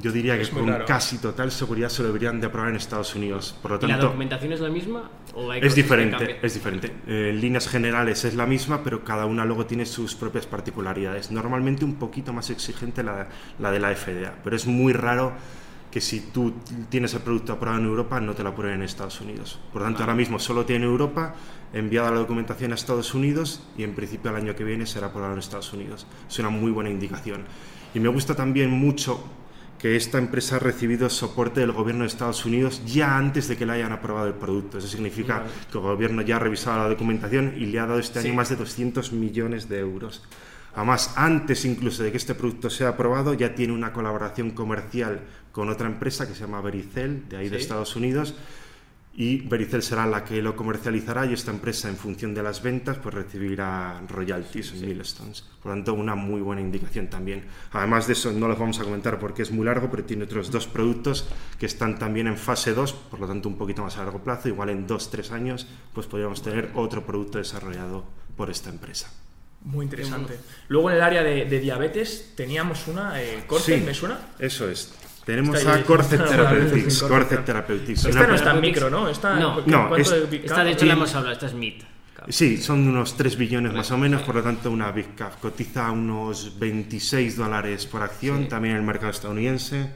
Yo 0.00 0.10
diría 0.10 0.34
que 0.36 0.42
Es 0.42 0.48
con 0.50 0.66
raro. 0.66 0.86
casi 0.86 1.18
total 1.18 1.52
seguridad 1.52 1.88
se 1.88 2.02
lo 2.02 2.08
deberían 2.08 2.40
de 2.40 2.48
aprobar 2.48 2.70
en 2.70 2.76
Estados 2.76 3.14
Unidos. 3.14 3.56
Por 3.62 3.70
lo 3.70 3.76
¿Y 3.76 3.82
la 3.82 3.88
tanto, 3.88 4.06
documentación 4.06 4.52
es 4.54 4.60
la 4.60 4.70
misma? 4.70 5.08
¿O 5.34 5.48
hay 5.52 5.60
es 5.62 5.74
diferente, 5.76 6.38
es 6.42 6.54
diferente. 6.54 6.88
Eh, 7.06 7.30
en 7.30 7.40
líneas 7.40 7.68
generales 7.68 8.24
es 8.24 8.34
la 8.34 8.46
misma, 8.46 8.82
pero 8.82 9.04
cada 9.04 9.26
una 9.26 9.44
luego 9.44 9.66
tiene 9.66 9.86
sus 9.86 10.16
propias 10.16 10.46
particularidades. 10.46 11.30
Normalmente 11.30 11.84
un 11.84 11.94
poquito 11.94 12.32
más 12.32 12.50
exigente 12.50 13.04
la, 13.04 13.28
la 13.60 13.70
de 13.70 13.78
la 13.78 13.94
FDA, 13.94 14.32
pero 14.42 14.56
es 14.56 14.66
muy 14.66 14.92
raro 14.94 15.34
que 15.92 16.00
si 16.00 16.20
tú 16.20 16.54
tienes 16.88 17.12
el 17.14 17.20
producto 17.20 17.52
aprobado 17.52 17.78
en 17.80 17.86
Europa 17.86 18.18
no 18.18 18.34
te 18.34 18.42
lo 18.42 18.48
aprueben 18.48 18.78
en 18.78 18.84
Estados 18.84 19.20
Unidos. 19.20 19.60
Por 19.72 19.82
tanto, 19.82 20.00
ahora 20.00 20.14
mismo 20.14 20.38
solo 20.38 20.64
tiene 20.64 20.86
Europa, 20.86 21.34
enviada 21.74 22.10
la 22.10 22.16
documentación 22.16 22.72
a 22.72 22.74
Estados 22.74 23.14
Unidos 23.14 23.62
y 23.76 23.82
en 23.84 23.94
principio 23.94 24.30
el 24.30 24.38
año 24.38 24.56
que 24.56 24.64
viene 24.64 24.86
será 24.86 25.08
aprobado 25.08 25.34
en 25.34 25.38
Estados 25.38 25.72
Unidos. 25.74 26.06
Es 26.28 26.38
una 26.38 26.48
muy 26.48 26.70
buena 26.72 26.88
indicación. 26.90 27.42
Y 27.94 28.00
me 28.00 28.08
gusta 28.08 28.34
también 28.34 28.70
mucho 28.70 29.22
que 29.78 29.96
esta 29.96 30.16
empresa 30.16 30.56
ha 30.56 30.58
recibido 30.60 31.10
soporte 31.10 31.60
del 31.60 31.72
gobierno 31.72 32.04
de 32.04 32.08
Estados 32.08 32.46
Unidos 32.46 32.82
ya 32.86 33.18
antes 33.18 33.48
de 33.48 33.56
que 33.58 33.66
le 33.66 33.72
hayan 33.72 33.92
aprobado 33.92 34.28
el 34.28 34.34
producto. 34.34 34.78
Eso 34.78 34.86
significa 34.88 35.40
Vale. 35.40 35.50
que 35.70 35.76
el 35.78 35.84
gobierno 35.84 36.22
ya 36.22 36.36
ha 36.36 36.38
revisado 36.38 36.78
la 36.78 36.88
documentación 36.88 37.54
y 37.58 37.66
le 37.66 37.78
ha 37.80 37.86
dado 37.86 37.98
este 37.98 38.20
año 38.20 38.28
Sí. 38.30 38.34
más 38.36 38.48
de 38.48 38.56
200 38.56 39.12
millones 39.12 39.68
de 39.68 39.80
euros. 39.80 40.22
Además, 40.74 41.12
antes 41.16 41.64
incluso 41.64 42.02
de 42.02 42.10
que 42.10 42.16
este 42.16 42.34
producto 42.34 42.70
sea 42.70 42.88
aprobado, 42.88 43.34
ya 43.34 43.54
tiene 43.54 43.72
una 43.72 43.92
colaboración 43.92 44.52
comercial 44.52 45.20
con 45.52 45.68
otra 45.68 45.86
empresa 45.86 46.26
que 46.26 46.34
se 46.34 46.40
llama 46.40 46.60
Vericel, 46.62 47.28
de 47.28 47.36
ahí 47.36 47.48
de 47.48 47.56
Sí. 47.58 47.62
Estados 47.62 47.94
Unidos, 47.94 48.34
y 49.14 49.42
Vericel 49.46 49.82
será 49.82 50.06
la 50.06 50.24
que 50.24 50.40
lo 50.40 50.56
comercializará 50.56 51.26
y 51.26 51.34
esta 51.34 51.50
empresa, 51.50 51.90
en 51.90 51.96
función 51.96 52.32
de 52.32 52.42
las 52.42 52.62
ventas, 52.62 52.96
pues 52.96 53.14
recibirá 53.14 54.00
royalties 54.08 54.72
en 54.72 54.88
milestones. 54.88 55.42
Por 55.62 55.70
lo 55.70 55.76
tanto, 55.76 55.92
una 55.92 56.14
muy 56.14 56.40
buena 56.40 56.62
indicación 56.62 57.08
también. 57.08 57.44
Además 57.72 58.06
de 58.06 58.14
eso, 58.14 58.32
no 58.32 58.48
los 58.48 58.58
vamos 58.58 58.80
a 58.80 58.84
comentar 58.84 59.18
porque 59.18 59.42
es 59.42 59.50
muy 59.50 59.66
largo, 59.66 59.90
pero 59.90 60.04
tiene 60.04 60.24
otros 60.24 60.50
dos 60.50 60.66
productos 60.66 61.28
que 61.58 61.66
están 61.66 61.98
también 61.98 62.26
en 62.26 62.38
fase 62.38 62.72
2, 62.72 62.92
por 62.94 63.20
lo 63.20 63.26
tanto, 63.26 63.50
un 63.50 63.58
poquito 63.58 63.82
más 63.82 63.98
a 63.98 64.04
largo 64.04 64.20
plazo. 64.20 64.48
Igual 64.48 64.70
en 64.70 64.86
2-3 64.86 65.30
años, 65.32 65.66
pues 65.92 66.06
podríamos 66.06 66.40
tener 66.40 66.70
otro 66.74 67.04
producto 67.04 67.36
desarrollado 67.36 68.04
por 68.34 68.48
esta 68.48 68.70
empresa. 68.70 69.12
Muy 69.64 69.84
interesante. 69.84 70.38
Luego 70.68 70.90
en 70.90 70.96
el 70.96 71.02
área 71.02 71.22
de, 71.22 71.44
de 71.44 71.60
diabetes 71.60 72.32
teníamos 72.36 72.88
una, 72.88 73.22
eh, 73.22 73.44
Corte, 73.46 73.78
Sí. 73.78 73.84
¿me 73.84 73.94
suena? 73.94 74.18
Eso 74.38 74.68
es. 74.68 74.92
Tenemos 75.24 75.56
Está 75.56 75.74
a 75.74 75.76
Bueno, 75.84 77.26
Therapeutics. 77.44 78.04
Esta 78.06 78.26
no 78.26 78.34
está 78.34 78.50
en 78.54 78.60
micro, 78.60 78.90
¿no? 78.90 79.08
Esta, 79.08 79.36
No. 79.36 79.62
¿cu- 79.62 79.70
No, 79.70 79.88
¿cuánto 79.88 80.14
es- 80.16 80.30
de 80.30 80.36
Esta 80.38 80.64
de 80.64 80.72
hecho 80.72 80.84
la 80.84 80.94
hemos 80.94 81.14
hablado, 81.14 81.32
esta 81.32 81.46
es 81.46 81.54
MIT. 81.54 81.84
Sí, 82.28 82.56
son 82.56 82.86
unos 82.88 83.16
3 83.16 83.36
billones 83.36 83.72
más 83.72 83.90
o 83.92 83.98
menos, 83.98 84.22
por 84.22 84.34
lo 84.36 84.42
tanto 84.42 84.70
una 84.70 84.90
Big 84.92 85.14
Cap. 85.16 85.40
Cotiza 85.40 85.90
unos 85.90 86.58
26 86.58 87.36
dólares 87.36 87.86
por 87.86 88.02
acción, 88.02 88.42
Sí. 88.42 88.48
también 88.48 88.74
en 88.74 88.80
el 88.80 88.86
mercado 88.86 89.10
estadounidense, 89.10 89.90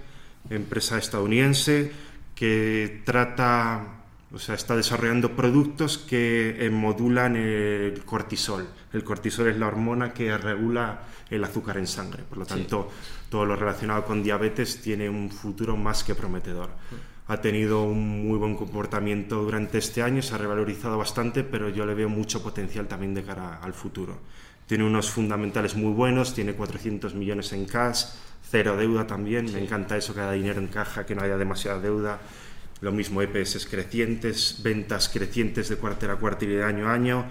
empresa 0.51 0.99
estadounidense 0.99 1.91
que 2.35 3.03
trata, 3.05 4.06
o 4.33 4.39
sea, 4.39 4.55
está 4.55 4.75
desarrollando 4.77 5.37
productos 5.37 5.99
que 5.99 6.57
eh, 6.59 6.71
modulan 6.71 7.37
el 7.37 8.03
cortisol. 8.05 8.67
El 8.93 9.05
cortisol 9.05 9.49
es 9.49 9.57
la 9.57 9.69
hormona 9.69 10.13
que 10.13 10.37
regula 10.37 11.03
el 11.31 11.43
azúcar 11.45 11.79
en 11.79 11.87
sangre, 11.87 12.23
por 12.29 12.39
lo 12.39 12.45
Sí. 12.45 12.51
tanto 12.51 12.91
todo 13.31 13.45
lo 13.45 13.57
relacionado 13.57 14.05
con 14.05 14.23
diabetes 14.23 14.81
tiene 14.81 15.09
un 15.09 15.31
futuro 15.31 15.77
más 15.77 16.05
que 16.05 16.15
prometedor. 16.15 16.71
Ha 17.29 17.41
tenido 17.41 17.83
un 17.83 18.29
muy 18.29 18.39
buen 18.39 18.55
comportamiento 18.55 19.43
durante 19.43 19.79
este 19.79 20.03
año, 20.03 20.23
se 20.23 20.35
ha 20.35 20.39
revalorizado 20.39 20.97
bastante, 20.97 21.43
pero 21.43 21.69
yo 21.69 21.85
le 21.85 21.95
veo 21.95 22.09
mucho 22.09 22.43
potencial 22.43 22.87
también 22.87 23.15
de 23.15 23.25
cara 23.25 23.59
al 23.63 23.75
futuro. 23.75 24.19
Tiene 24.67 24.85
unos 24.85 25.11
fundamentales 25.11 25.75
muy 25.77 25.93
buenos, 25.93 26.35
tiene 26.35 26.53
400 26.55 27.15
millones 27.15 27.53
en 27.53 27.65
cash, 27.67 28.05
cero 28.49 28.77
deuda 28.77 29.07
también, 29.07 29.53
me 29.53 29.61
encanta 29.61 29.97
eso, 29.97 30.15
que 30.15 30.21
haya 30.21 30.33
dinero 30.33 30.61
en 30.61 30.69
caja, 30.69 31.05
que 31.05 31.15
no 31.17 31.23
haya 31.23 31.37
demasiada 31.37 31.81
deuda. 31.81 32.21
Lo 32.81 32.93
mismo 32.93 33.23
EPS 33.23 33.67
crecientes, 33.67 34.61
ventas 34.63 35.09
crecientes 35.09 35.69
de 35.69 35.77
cuartel 35.77 36.11
a 36.11 36.17
cuartel 36.17 36.51
y 36.51 36.55
de 36.57 36.65
año 36.65 36.89
a 36.89 36.93
año, 36.93 37.27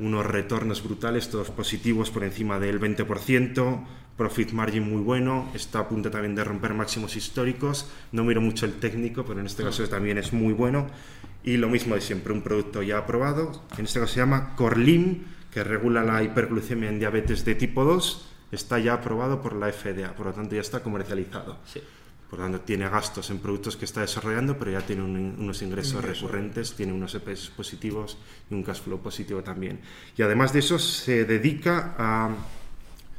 unos 0.00 0.26
retornos 0.26 0.82
brutales, 0.82 1.28
todos 1.28 1.50
positivos 1.50 2.10
por 2.10 2.24
encima 2.24 2.58
del 2.58 2.80
20%, 2.80 3.86
profit 4.16 4.50
margin 4.52 4.90
muy 4.90 5.00
bueno, 5.00 5.50
está 5.54 5.80
a 5.80 5.88
punto 5.88 6.10
también 6.10 6.34
de 6.34 6.42
romper 6.42 6.74
máximos 6.74 7.16
históricos, 7.16 7.86
no 8.12 8.24
miro 8.24 8.40
mucho 8.40 8.66
el 8.66 8.74
técnico, 8.74 9.24
pero 9.24 9.40
en 9.40 9.46
este 9.46 9.62
caso 9.62 9.88
también 9.88 10.18
es 10.18 10.32
muy 10.32 10.52
bueno, 10.52 10.88
y 11.44 11.56
lo 11.56 11.68
mismo 11.68 11.94
de 11.94 12.00
siempre, 12.00 12.32
un 12.32 12.42
producto 12.42 12.82
ya 12.82 12.98
aprobado, 12.98 13.62
en 13.78 13.84
este 13.84 14.00
caso 14.00 14.12
se 14.12 14.20
llama 14.20 14.54
Corlim, 14.56 15.24
que 15.50 15.64
regula 15.64 16.02
la 16.02 16.22
hiperglucemia 16.22 16.88
en 16.88 16.98
diabetes 16.98 17.44
de 17.44 17.54
tipo 17.54 17.84
2, 17.84 18.26
está 18.52 18.78
ya 18.78 18.94
aprobado 18.94 19.40
por 19.40 19.54
la 19.54 19.72
FDA, 19.72 20.14
por 20.14 20.26
lo 20.26 20.32
tanto 20.32 20.54
ya 20.54 20.60
está 20.60 20.82
comercializado. 20.82 21.58
Sí. 21.64 21.80
Por 22.30 22.38
lo 22.38 22.44
tanto, 22.44 22.60
tiene 22.60 22.88
gastos 22.88 23.28
en 23.30 23.38
productos 23.40 23.76
que 23.76 23.84
está 23.84 24.02
desarrollando, 24.02 24.56
pero 24.56 24.70
ya 24.70 24.80
tiene 24.82 25.02
un- 25.02 25.34
unos 25.36 25.60
ingresos 25.62 26.02
recurrentes, 26.04 26.74
tiene 26.74 26.92
unos 26.92 27.12
EPS 27.16 27.50
positivos 27.50 28.16
y 28.48 28.54
un 28.54 28.62
cash 28.62 28.82
flow 28.82 29.00
positivo 29.02 29.42
también. 29.42 29.80
Y 30.16 30.22
además 30.22 30.52
de 30.52 30.60
eso, 30.60 30.78
se 30.78 31.24
dedica 31.24 31.96
a 31.98 32.30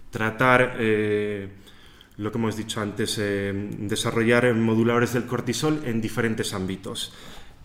tratar 0.10 0.78
eh, 0.80 1.50
lo 2.17 2.32
que 2.32 2.38
hemos 2.38 2.56
dicho 2.56 2.80
antes, 2.82 3.17
eh, 3.19 3.52
desarrollar 3.80 4.54
moduladores 4.56 5.13
del 5.13 5.26
cortisol 5.26 5.82
en 5.86 6.00
diferentes 6.02 6.54
ámbitos. 6.54 7.13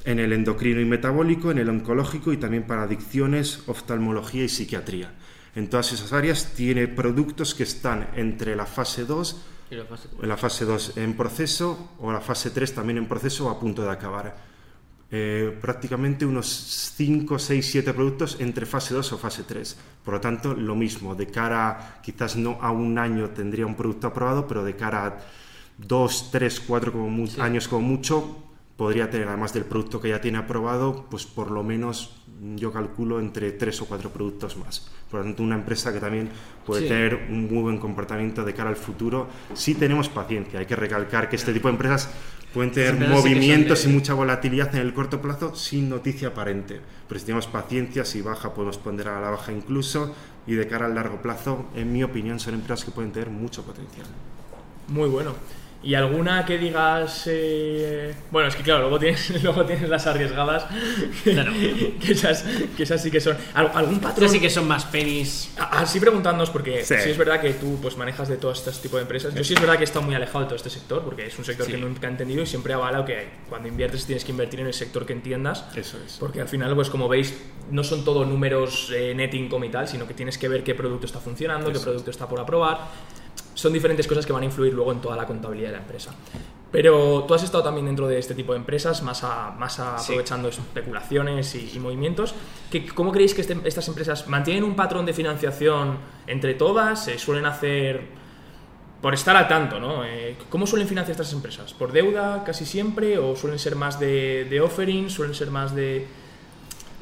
En 0.04 0.18
el 0.20 0.32
endocrino 0.32 0.80
y 0.80 0.84
metabólico, 0.84 1.50
en 1.50 1.58
el 1.58 1.68
oncológico 1.68 2.32
y 2.32 2.36
también 2.36 2.64
para 2.64 2.82
adicciones, 2.82 3.62
oftalmología 3.66 4.44
y 4.44 4.48
psiquiatría. 4.48 5.12
En 5.56 5.68
todas 5.68 5.92
esas 5.92 6.12
áreas 6.12 6.54
tiene 6.54 6.86
productos 6.86 7.54
que 7.54 7.62
están 7.64 8.08
entre 8.16 8.54
la 8.56 8.66
fase 8.66 9.04
2 9.04 9.42
Y 9.70 9.74
la 9.74 9.84
fase- 9.84 10.08
en 10.22 10.28
la 10.28 10.36
fase 10.36 10.64
2 10.64 10.96
en 10.96 11.16
proceso 11.16 11.90
o 12.00 12.12
la 12.12 12.20
fase 12.20 12.50
3 12.50 12.72
también 12.74 12.98
en 12.98 13.06
proceso 13.08 13.46
o 13.46 13.50
a 13.50 13.58
punto 13.58 13.82
de 13.82 13.90
acabar. 13.90 14.36
Eh, 15.10 15.56
prácticamente 15.60 16.26
unos 16.26 16.46
5, 16.96 17.38
6, 17.38 17.64
7 17.70 17.92
productos 17.94 18.36
entre 18.40 18.66
fase 18.66 18.92
2 18.94 19.12
o 19.12 19.18
fase 19.18 19.44
3. 19.44 19.76
Por 20.04 20.14
lo 20.14 20.20
tanto, 20.20 20.54
lo 20.54 20.74
mismo, 20.74 21.14
de 21.14 21.26
cara 21.28 22.00
quizás 22.02 22.36
no 22.36 22.58
a 22.60 22.70
un 22.70 22.98
año 22.98 23.30
tendría 23.30 23.66
un 23.66 23.74
producto 23.76 24.08
aprobado, 24.08 24.46
pero 24.48 24.64
de 24.64 24.74
cara 24.76 25.06
a 25.06 25.18
2, 25.78 26.30
3, 26.32 26.58
4 26.60 26.90
como 26.92 27.08
mu- 27.10 27.28
años 27.38 27.68
como 27.68 27.82
mucho, 27.86 28.36
podría 28.76 29.10
tener, 29.10 29.28
además 29.28 29.52
del 29.54 29.64
producto 29.64 30.00
que 30.00 30.10
ya 30.10 30.20
tiene 30.20 30.38
aprobado, 30.38 31.06
pues 31.10 31.24
por 31.26 31.50
lo 31.50 31.62
menos 31.62 32.16
yo 32.56 32.70
calculo 32.72 33.18
entre 33.20 33.52
3 33.52 33.80
o 33.82 33.86
4 33.86 34.10
productos 34.10 34.56
más. 34.58 34.90
Por 35.10 35.20
lo 35.20 35.26
tanto, 35.26 35.42
una 35.42 35.54
empresa 35.54 35.92
que 35.92 36.00
también 36.00 36.28
puede 36.66 36.82
Sí. 36.82 36.88
tener 36.88 37.14
un 37.30 37.46
muy 37.46 37.62
buen 37.62 37.78
comportamiento 37.78 38.44
de 38.44 38.52
cara 38.52 38.68
al 38.68 38.76
futuro. 38.76 39.28
Si 39.54 39.74
tenemos 39.74 40.08
paciencia, 40.10 40.60
hay 40.60 40.66
que 40.66 40.76
recalcar 40.76 41.28
que 41.30 41.36
este 41.36 41.54
tipo 41.54 41.68
de 41.68 41.72
empresas 41.72 42.10
pueden 42.52 42.72
tener 42.72 42.90
empresas 42.90 43.22
sí 43.22 43.28
movimientos 43.30 43.84
de- 43.84 43.90
y 43.90 43.92
mucha 43.94 44.12
volatilidad 44.14 44.74
en 44.74 44.82
el 44.82 44.92
corto 44.92 45.22
plazo 45.22 45.54
sin 45.54 45.88
noticia 45.88 46.28
aparente. 46.28 46.80
Pero 47.08 47.18
si 47.20 47.24
tenemos 47.26 47.46
paciencia, 47.46 48.04
si 48.04 48.20
baja, 48.20 48.52
podemos 48.52 48.76
poner 48.78 49.08
a 49.08 49.20
la 49.20 49.30
baja 49.30 49.52
incluso. 49.52 50.14
Y 50.46 50.54
de 50.54 50.68
cara 50.68 50.86
al 50.86 50.94
largo 50.94 51.20
plazo, 51.22 51.66
en 51.74 51.92
mi 51.92 52.02
opinión, 52.04 52.38
son 52.38 52.54
empresas 52.54 52.84
que 52.84 52.90
pueden 52.92 53.10
tener 53.12 53.30
mucho 53.30 53.62
potencial. 53.64 54.06
Muy 54.88 55.08
bueno. 55.08 55.32
¿Y 55.86 55.94
alguna 55.94 56.44
que 56.44 56.58
digas... 56.58 57.22
eh, 57.26 58.12
Bueno, 58.32 58.48
es 58.48 58.56
que 58.56 58.62
claro, 58.64 58.80
luego 58.82 58.98
tienes, 58.98 59.42
luego 59.44 59.64
tienes 59.64 59.88
las 59.88 60.04
arriesgadas. 60.08 60.66
Que, 61.22 61.32
Claro. 61.32 61.52
que, 61.52 62.12
esas, 62.12 62.44
que 62.76 62.82
esas 62.82 63.00
sí 63.00 63.10
que 63.10 63.20
son... 63.20 63.36
¿Al- 63.54 63.70
¿Algún 63.72 64.00
patrón? 64.00 64.24
Estas 64.24 64.32
sí 64.32 64.40
que 64.40 64.50
son 64.50 64.66
más 64.66 64.84
penis. 64.86 65.52
Así 65.56 66.00
preguntándonos, 66.00 66.50
porque 66.50 66.84
Sí. 66.84 66.94
sí. 67.02 67.10
es 67.10 67.16
verdad 67.16 67.40
que 67.40 67.52
tú 67.54 67.78
pues, 67.80 67.96
manejas 67.96 68.26
de 68.28 68.36
todo 68.36 68.50
este 68.50 68.72
tipo 68.72 68.96
de 68.96 69.02
empresas. 69.02 69.32
Yo 69.32 69.44
sí 69.44 69.54
es 69.54 69.60
verdad 69.60 69.76
que 69.76 69.82
he 69.82 69.84
estado 69.84 70.04
muy 70.04 70.16
alejado 70.16 70.40
de 70.40 70.46
todo 70.46 70.56
este 70.56 70.70
sector, 70.70 71.04
porque 71.04 71.26
es 71.26 71.38
un 71.38 71.44
sector 71.44 71.66
Sí. 71.66 71.72
que 71.72 71.78
nunca 71.78 72.08
he 72.08 72.10
entendido 72.10 72.42
y 72.42 72.46
siempre 72.46 72.72
he 72.72 72.74
avalado 72.74 73.04
que 73.04 73.28
cuando 73.48 73.68
inviertes 73.68 74.06
tienes 74.06 74.24
que 74.24 74.32
invertir 74.32 74.58
en 74.60 74.66
el 74.66 74.74
sector 74.74 75.06
que 75.06 75.12
entiendas. 75.12 75.64
Eso 75.76 75.98
es. 76.04 76.16
Porque 76.18 76.40
al 76.40 76.48
final, 76.48 76.74
pues 76.74 76.90
como 76.90 77.08
veis, 77.08 77.32
no 77.70 77.84
son 77.84 78.04
todo 78.04 78.24
números 78.24 78.90
eh, 78.92 79.14
net 79.14 79.32
income 79.34 79.68
y 79.68 79.70
tal, 79.70 79.86
sino 79.86 80.06
que 80.08 80.14
tienes 80.14 80.36
que 80.36 80.48
ver 80.48 80.64
qué 80.64 80.74
producto 80.74 81.06
está 81.06 81.20
funcionando, 81.20 81.72
qué 81.72 81.78
producto 81.78 82.10
está 82.10 82.28
por 82.28 82.40
aprobar. 82.40 82.78
Son 83.56 83.72
diferentes 83.72 84.06
cosas 84.06 84.26
que 84.26 84.32
van 84.34 84.42
a 84.42 84.46
influir 84.46 84.74
luego 84.74 84.92
en 84.92 85.00
toda 85.00 85.16
la 85.16 85.26
contabilidad 85.26 85.68
de 85.70 85.76
la 85.76 85.80
empresa. 85.82 86.14
Pero 86.70 87.24
tú 87.26 87.32
has 87.32 87.42
estado 87.42 87.64
también 87.64 87.86
dentro 87.86 88.06
de 88.06 88.18
este 88.18 88.34
tipo 88.34 88.52
de 88.52 88.58
empresas, 88.58 89.02
más, 89.02 89.24
a- 89.24 89.50
más 89.52 89.78
a- 89.80 89.96
Sí. 89.98 90.12
aprovechando 90.12 90.48
especulaciones 90.48 91.54
y, 91.54 91.70
y 91.74 91.78
movimientos. 91.78 92.34
¿Qué- 92.70 92.84
¿Cómo 92.86 93.12
creéis 93.12 93.32
que 93.32 93.40
este- 93.40 93.56
estas 93.64 93.88
empresas 93.88 94.28
mantienen 94.28 94.62
un 94.62 94.76
patrón 94.76 95.06
de 95.06 95.14
financiación 95.14 95.96
entre 96.26 96.52
todas? 96.54 97.02
¿Se 97.04 97.18
suelen 97.18 97.46
hacer 97.46 98.02
por 99.00 99.14
estar 99.14 99.36
al 99.36 99.48
tanto, 99.48 99.80
¿no? 99.80 100.04
Eh, 100.04 100.36
¿Cómo 100.50 100.66
suelen 100.66 100.86
financiar 100.86 101.12
estas 101.12 101.32
empresas? 101.32 101.72
¿Por 101.72 101.92
deuda 101.92 102.44
casi 102.44 102.66
siempre? 102.66 103.16
¿O 103.18 103.36
suelen 103.36 103.58
ser 103.58 103.74
más 103.76 103.98
de, 103.98 104.46
de 104.50 104.60
offering? 104.60 105.08
¿Suelen 105.08 105.34
ser 105.34 105.50
más 105.50 105.74
de, 105.74 106.06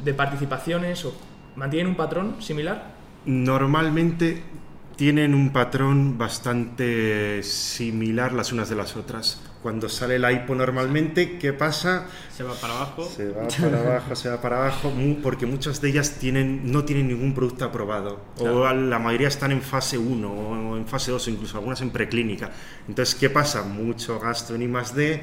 de 0.04 0.14
participaciones? 0.14 1.04
¿O 1.04 1.14
mantienen 1.56 1.88
un 1.88 1.96
patrón 1.96 2.36
similar? 2.40 2.94
Normalmente 3.24 4.42
tienen 4.96 5.34
un 5.34 5.50
patrón 5.50 6.18
bastante 6.18 7.42
similar 7.42 8.32
las 8.32 8.52
unas 8.52 8.68
de 8.68 8.76
las 8.76 8.96
otras. 8.96 9.40
Cuando 9.62 9.88
sale 9.88 10.18
la 10.18 10.30
IPO 10.30 10.54
normalmente, 10.54 11.38
¿qué 11.38 11.54
pasa? 11.54 12.06
Se 12.30 12.42
va 12.42 12.52
para 12.54 12.74
abajo. 12.74 13.04
Se 13.04 13.30
va 13.30 13.48
para 13.48 13.80
abajo, 13.80 14.14
se 14.14 14.28
va 14.28 14.40
para 14.40 14.56
abajo, 14.58 14.92
porque 15.22 15.46
muchas 15.46 15.80
de 15.80 15.88
ellas 15.88 16.18
tienen, 16.18 16.70
no 16.70 16.84
tienen 16.84 17.08
ningún 17.08 17.34
producto 17.34 17.64
aprobado. 17.64 18.20
O 18.38 18.70
la 18.72 18.98
mayoría 18.98 19.28
están 19.28 19.52
en 19.52 19.62
fase 19.62 19.96
1 19.96 20.30
o 20.30 20.76
en 20.76 20.86
fase 20.86 21.12
2, 21.12 21.28
incluso 21.28 21.56
algunas 21.56 21.80
en 21.80 21.90
preclínica. 21.90 22.52
Entonces, 22.86 23.14
¿qué 23.14 23.30
pasa? 23.30 23.62
Mucho 23.62 24.20
gasto 24.20 24.54
en 24.54 24.62
I 24.62 24.68
más 24.68 24.94
D 24.94 25.22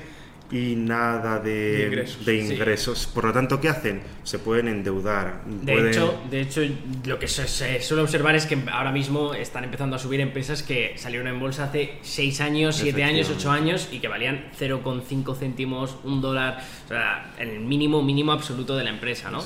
y 0.51 0.75
nada 0.75 1.39
de, 1.39 1.51
De 1.77 1.85
ingresos. 1.85 2.25
de 2.25 2.41
Sí. 2.85 3.07
Por 3.13 3.25
lo 3.25 3.31
tanto, 3.33 3.59
¿qué 3.61 3.69
hacen? 3.69 4.01
Se 4.23 4.37
pueden 4.39 4.67
endeudar. 4.67 5.43
De 5.45 5.71
pueden- 5.73 5.87
hecho, 5.91 6.21
de 6.29 6.41
hecho, 6.41 6.61
lo 7.05 7.17
que 7.19 7.27
se, 7.27 7.47
se 7.47 7.81
suele 7.81 8.03
observar 8.03 8.35
es 8.35 8.45
que 8.45 8.57
ahora 8.71 8.91
mismo 8.91 9.33
están 9.33 9.63
empezando 9.63 9.95
a 9.95 9.99
subir 9.99 10.19
empresas 10.19 10.61
que 10.63 10.93
salieron 10.97 11.27
en 11.27 11.39
bolsa 11.39 11.65
hace 11.65 11.99
6 12.01 12.41
años, 12.41 12.75
7 12.75 13.03
años, 13.03 13.29
8 13.33 13.49
años 13.51 13.87
y 13.91 13.99
que 13.99 14.07
valían 14.07 14.49
0,5 14.59 15.35
céntimos, 15.35 15.95
un 16.03 16.21
dólar, 16.21 16.61
o 16.85 16.87
sea, 16.89 17.31
el 17.39 17.59
mínimo, 17.61 18.01
mínimo 18.03 18.31
absoluto 18.31 18.75
de 18.75 18.83
la 18.83 18.89
empresa, 18.89 19.31
¿no? 19.31 19.41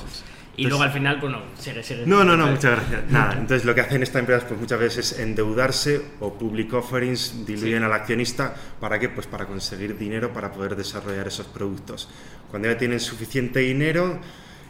Y 0.58 0.62
Entonces- 0.64 0.68
luego 0.70 0.82
al 0.84 0.90
final, 0.92 1.20
pues 1.20 1.32
no, 1.32 1.42
sigue, 1.58 1.82
sigue. 1.82 2.06
No, 2.06 2.24
no, 2.24 2.36
no, 2.36 2.46
muchas 2.46 2.72
gracias. 2.72 3.10
Nada, 3.10 3.32
entonces 3.34 3.64
lo 3.66 3.74
que 3.74 3.82
hacen 3.82 4.02
estas 4.02 4.20
empresas 4.20 4.44
pues 4.44 4.58
muchas 4.58 4.80
veces 4.80 5.12
es 5.12 5.18
endeudarse 5.18 6.00
o 6.20 6.32
public 6.32 6.72
offerings, 6.72 7.44
diluyen 7.44 7.82
al 7.84 7.92
accionista, 7.92 8.54
¿para 8.80 8.98
qué? 8.98 9.10
Pues 9.10 9.26
para 9.26 9.46
conseguir 9.46 9.98
dinero 9.98 10.32
para 10.32 10.50
poder 10.52 10.74
desarrollar 10.74 11.26
esos 11.28 11.46
productos. 11.46 12.08
Cuando 12.50 12.68
ya 12.68 12.78
tienen 12.78 13.00
suficiente 13.00 13.60
dinero 13.60 14.18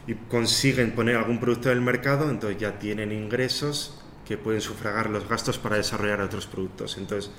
y 0.07 0.15
consiguen 0.15 0.91
poner 0.91 1.15
algún 1.15 1.39
producto 1.39 1.71
en 1.71 1.77
el 1.77 1.83
mercado, 1.83 2.29
entonces 2.29 2.59
ya 2.59 2.79
tienen 2.79 3.11
ingresos 3.13 4.01
que 4.25 4.37
pueden 4.37 4.59
sufragar 4.59 5.09
los 5.09 5.27
gastos 5.29 5.57
para 5.57 5.77
desarrollar 5.77 6.19
otros 6.19 6.47
productos. 6.47 6.97
Entonces, 6.97 7.31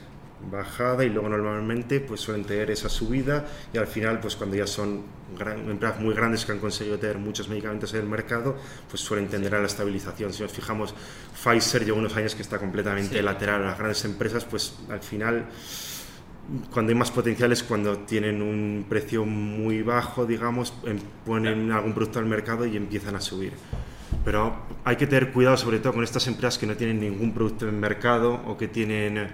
bajada 0.50 1.04
y 1.04 1.08
luego 1.10 1.28
normalmente 1.28 2.00
pues 2.00 2.20
suelen 2.20 2.44
tener 2.44 2.70
esa 2.70 2.88
subida 2.88 3.46
y 3.72 3.78
al 3.78 3.86
final 3.86 4.20
pues 4.20 4.36
cuando 4.36 4.56
ya 4.56 4.66
son 4.66 5.02
gran- 5.36 5.68
empresas 5.68 6.00
muy 6.00 6.14
grandes 6.14 6.44
que 6.44 6.52
han 6.52 6.58
conseguido 6.60 6.98
tener 6.98 7.18
muchos 7.18 7.48
medicamentos 7.48 7.92
en 7.94 8.00
el 8.00 8.06
mercado 8.06 8.56
pues 8.88 9.02
suelen 9.02 9.28
tender 9.28 9.54
a 9.56 9.60
la 9.60 9.66
estabilización 9.66 10.32
si 10.32 10.42
nos 10.42 10.52
fijamos 10.52 10.94
Pfizer 11.42 11.84
lleva 11.84 11.98
unos 11.98 12.16
años 12.16 12.34
que 12.36 12.42
está 12.42 12.58
completamente 12.58 13.16
Sí. 13.16 13.22
lateral 13.22 13.62
a 13.62 13.66
las 13.66 13.78
grandes 13.78 14.04
empresas 14.04 14.44
pues 14.44 14.74
al 14.88 15.00
final 15.00 15.46
cuando 16.72 16.90
hay 16.90 16.96
más 16.98 17.10
potencial 17.10 17.52
es 17.52 17.62
cuando 17.62 17.98
tienen 17.98 18.40
un 18.40 18.86
precio 18.88 19.26
muy 19.26 19.82
bajo, 19.82 20.24
digamos, 20.24 20.72
em- 20.86 20.98
ponen 21.26 21.70
algún 21.72 21.92
producto 21.92 22.20
al 22.20 22.24
mercado 22.24 22.64
y 22.64 22.74
empiezan 22.74 23.14
a 23.16 23.20
subir. 23.20 23.52
Pero 24.24 24.56
hay 24.82 24.96
que 24.96 25.06
tener 25.06 25.30
cuidado 25.32 25.58
sobre 25.58 25.78
todo 25.78 25.92
con 25.92 26.04
estas 26.04 26.26
empresas 26.26 26.56
que 26.56 26.66
no 26.66 26.74
tienen 26.74 27.00
ningún 27.00 27.34
producto 27.34 27.68
en 27.68 27.78
mercado 27.78 28.40
o 28.46 28.56
que 28.56 28.66
tienen 28.66 29.28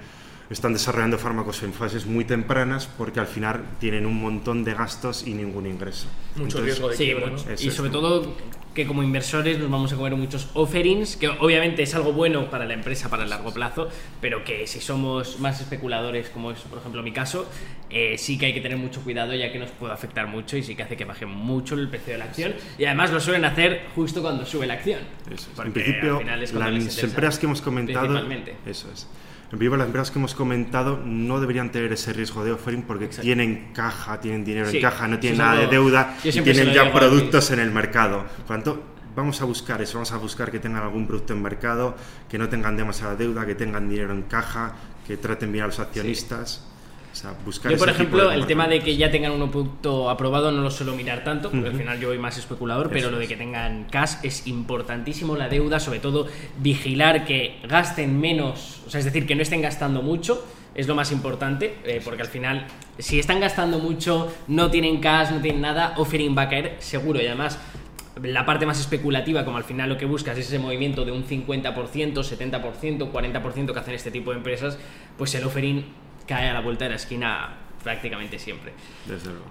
están 0.54 0.72
desarrollando 0.72 1.18
fármacos 1.18 1.62
en 1.64 1.72
fases 1.72 2.06
muy 2.06 2.24
tempranas 2.24 2.86
porque 2.86 3.18
al 3.18 3.26
final 3.26 3.64
tienen 3.80 4.06
un 4.06 4.20
montón 4.22 4.62
de 4.62 4.72
gastos 4.72 5.26
y 5.26 5.34
ningún 5.34 5.66
ingreso. 5.66 6.06
Mucho 6.36 6.58
Entonces, 6.58 6.64
riesgo 6.64 6.88
de 6.88 6.96
Sí, 6.96 7.04
quiebra. 7.04 7.26
¿no? 7.30 7.36
Y 7.60 7.70
sobre 7.70 7.90
todo 7.90 8.34
que 8.72 8.86
como 8.86 9.02
inversores 9.02 9.58
nos 9.58 9.70
vamos 9.70 9.92
a 9.92 9.96
comer 9.96 10.14
muchos 10.16 10.48
offerings, 10.54 11.16
que 11.16 11.28
obviamente 11.28 11.82
es 11.82 11.94
algo 11.94 12.12
bueno 12.12 12.50
para 12.50 12.66
la 12.66 12.74
empresa 12.74 13.08
para 13.08 13.24
el 13.24 13.30
largo 13.30 13.52
plazo, 13.52 13.88
pero 14.20 14.44
que 14.44 14.66
si 14.66 14.80
somos 14.80 15.38
más 15.40 15.60
especuladores, 15.60 16.28
como 16.28 16.50
es 16.52 16.58
por 16.60 16.78
ejemplo 16.78 17.02
mi 17.02 17.12
caso, 17.12 17.48
eh, 17.90 18.16
sí 18.16 18.38
que 18.38 18.46
hay 18.46 18.54
que 18.54 18.60
tener 18.60 18.78
mucho 18.78 19.00
cuidado 19.02 19.34
ya 19.34 19.52
que 19.52 19.58
nos 19.58 19.70
puede 19.70 19.92
afectar 19.92 20.26
mucho 20.28 20.56
y 20.56 20.62
sí 20.62 20.74
que 20.76 20.84
hace 20.84 20.96
que 20.96 21.04
baje 21.04 21.26
mucho 21.26 21.74
el 21.74 21.88
precio 21.88 22.12
de 22.12 22.18
la 22.18 22.24
acción. 22.26 22.54
Y 22.78 22.84
además 22.84 23.12
lo 23.12 23.20
suelen 23.20 23.44
hacer 23.44 23.86
justo 23.94 24.22
cuando 24.22 24.46
sube 24.46 24.66
la 24.66 24.74
acción. 24.74 25.00
Eso 25.32 25.50
es. 25.52 25.58
En 25.58 25.72
principio, 25.72 26.20
las 26.22 27.02
empresas 27.02 27.38
que 27.38 27.46
hemos 27.46 27.60
comentado, 27.60 28.06
principalmente. 28.06 28.56
eso 28.66 28.88
es. 28.92 29.08
En 29.54 29.58
principio, 29.58 29.76
las 29.76 29.86
empresas 29.86 30.10
que 30.10 30.18
hemos 30.18 30.34
comentado 30.34 31.00
no 31.04 31.38
deberían 31.38 31.70
tener 31.70 31.92
ese 31.92 32.12
riesgo 32.12 32.44
de 32.44 32.50
offering 32.50 32.82
porque 32.82 33.06
tienen 33.06 33.70
caja, 33.72 34.18
tienen 34.20 34.44
dinero 34.44 34.68
Sí, 34.68 34.78
en 34.78 34.82
caja, 34.82 35.06
no 35.06 35.20
tienen 35.20 35.38
nada 35.38 35.60
de 35.60 35.68
deuda 35.68 36.16
y 36.24 36.32
tienen 36.40 36.72
ya 36.72 36.92
productos 36.92 37.52
en 37.52 37.60
el 37.60 37.70
mercado. 37.70 38.24
Por 38.24 38.40
lo 38.40 38.46
tanto, 38.46 38.82
vamos 39.14 39.40
a 39.40 39.44
buscar 39.44 39.80
eso, 39.80 39.94
vamos 39.98 40.10
a 40.10 40.16
buscar 40.16 40.50
que 40.50 40.58
tengan 40.58 40.82
algún 40.82 41.06
producto 41.06 41.34
en 41.34 41.42
mercado, 41.42 41.94
que 42.28 42.36
no 42.36 42.48
tengan 42.48 42.76
demasiada 42.76 43.14
deuda, 43.14 43.46
que 43.46 43.54
tengan 43.54 43.88
dinero 43.88 44.12
en 44.12 44.22
caja, 44.22 44.72
que 45.06 45.18
traten 45.18 45.52
bien 45.52 45.62
a 45.62 45.66
los 45.68 45.78
accionistas. 45.78 46.66
O 47.14 47.16
sea, 47.16 47.32
buscar 47.44 47.70
Yo, 47.70 47.78
por 47.78 47.88
ejemplo, 47.88 48.32
el 48.32 48.44
tema 48.44 48.66
de 48.66 48.80
que 48.80 48.96
ya 48.96 49.08
tengan 49.08 49.40
un 49.40 49.48
producto 49.48 50.10
aprobado 50.10 50.50
no 50.50 50.62
lo 50.62 50.70
suelo 50.72 50.96
mirar 50.96 51.22
tanto, 51.22 51.48
porque 51.48 51.68
al 51.68 51.76
final 51.76 52.00
yo 52.00 52.08
voy 52.08 52.18
más 52.18 52.36
especulador, 52.38 52.88
pero 52.88 53.02
Eso 53.02 53.10
lo 53.12 53.18
de 53.18 53.28
que 53.28 53.36
tengan 53.36 53.84
cash 53.84 54.14
es 54.24 54.48
importantísimo, 54.48 55.36
la 55.36 55.48
deuda, 55.48 55.78
sobre 55.78 56.00
todo 56.00 56.26
vigilar 56.58 57.24
que 57.24 57.60
gasten 57.68 58.20
menos, 58.20 58.82
o 58.84 58.90
sea, 58.90 58.98
es 58.98 59.04
decir, 59.04 59.28
que 59.28 59.36
no 59.36 59.42
estén 59.42 59.62
gastando 59.62 60.02
mucho, 60.02 60.44
es 60.74 60.88
lo 60.88 60.96
más 60.96 61.12
importante, 61.12 61.76
eh, 61.84 62.00
porque 62.04 62.22
al 62.22 62.28
final, 62.28 62.66
si 62.98 63.20
están 63.20 63.38
gastando 63.38 63.78
mucho, 63.78 64.34
no 64.48 64.72
tienen 64.72 65.00
cash, 65.00 65.30
no 65.30 65.40
tienen 65.40 65.60
nada, 65.60 65.94
offering 65.98 66.36
va 66.36 66.42
a 66.42 66.48
caer 66.48 66.78
seguro. 66.80 67.22
Y 67.22 67.26
además 67.26 67.60
la 68.24 68.44
parte 68.44 68.66
más 68.66 68.80
especulativa, 68.80 69.44
como 69.44 69.56
al 69.56 69.64
final 69.64 69.88
lo 69.88 69.98
que 69.98 70.06
buscas 70.06 70.36
es 70.36 70.48
ese 70.48 70.58
movimiento 70.58 71.04
de 71.04 71.12
un 71.12 71.24
50%, 71.24 71.72
70%, 72.12 73.12
40% 73.12 73.72
que 73.72 73.78
hacen 73.78 73.94
este 73.94 74.10
tipo 74.10 74.32
de 74.32 74.38
empresas, 74.38 74.78
pues 75.16 75.32
el 75.36 75.44
offering 75.44 75.84
cae 76.26 76.48
a 76.50 76.54
la 76.54 76.60
vuelta 76.60 76.84
de 76.84 76.90
la 76.90 76.96
esquina 76.96 77.56
prácticamente 77.82 78.38
siempre. 78.38 78.72
Desde 79.06 79.30
luego. 79.30 79.44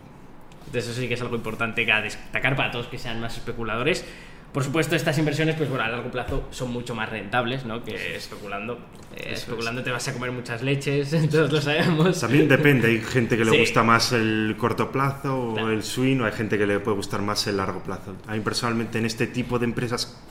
Entonces 0.66 0.92
eso 0.92 1.00
sí 1.02 1.08
que 1.08 1.14
es 1.16 1.22
algo 1.22 1.36
importante 1.36 1.86
que 1.86 1.92
a 1.92 2.02
destacar 2.02 2.56
para 2.56 2.72
todos 2.72 2.88
que 2.88 2.98
sean 2.98 3.20
más 3.22 3.38
especuladores. 3.38 4.06
Por 4.54 4.64
supuesto, 4.64 4.96
estas 4.96 5.18
inversiones, 5.18 5.56
pues 5.56 5.68
bueno, 5.68 5.84
a 5.84 5.90
largo 5.90 6.12
plazo 6.12 6.48
son 6.52 6.72
mucho 6.72 6.94
más 6.94 7.10
rentables, 7.10 7.66
¿no? 7.66 7.84
Que 7.84 8.16
especulando. 8.16 8.78
Eh, 9.16 9.32
especulando 9.34 9.82
te 9.84 9.90
vas 9.90 10.08
a 10.08 10.14
comer 10.14 10.32
muchas 10.32 10.62
leches, 10.62 11.10
todos 11.32 11.52
lo 11.52 11.60
sabemos. 11.60 12.20
También 12.22 12.48
depende, 12.48 12.88
hay 12.88 13.02
gente 13.02 13.36
que 13.36 13.46
le 13.46 13.52
Sí. 13.52 13.58
gusta 13.60 13.82
más 13.82 14.12
el 14.12 14.56
corto 14.60 14.92
plazo 14.92 15.40
o 15.40 15.54
Claro. 15.56 15.72
el 15.72 15.82
swing, 15.84 16.20
o 16.22 16.26
hay 16.26 16.34
gente 16.34 16.60
que 16.60 16.68
le 16.68 16.80
puede 16.80 16.98
gustar 16.98 17.24
más 17.24 17.46
el 17.48 17.58
largo 17.58 17.82
plazo. 17.82 18.16
A 18.28 18.34
mí 18.34 18.42
personalmente 18.42 19.00
en 19.00 19.08
este 19.08 19.26
tipo 19.26 19.58
de 19.58 19.66
empresas 19.66 20.22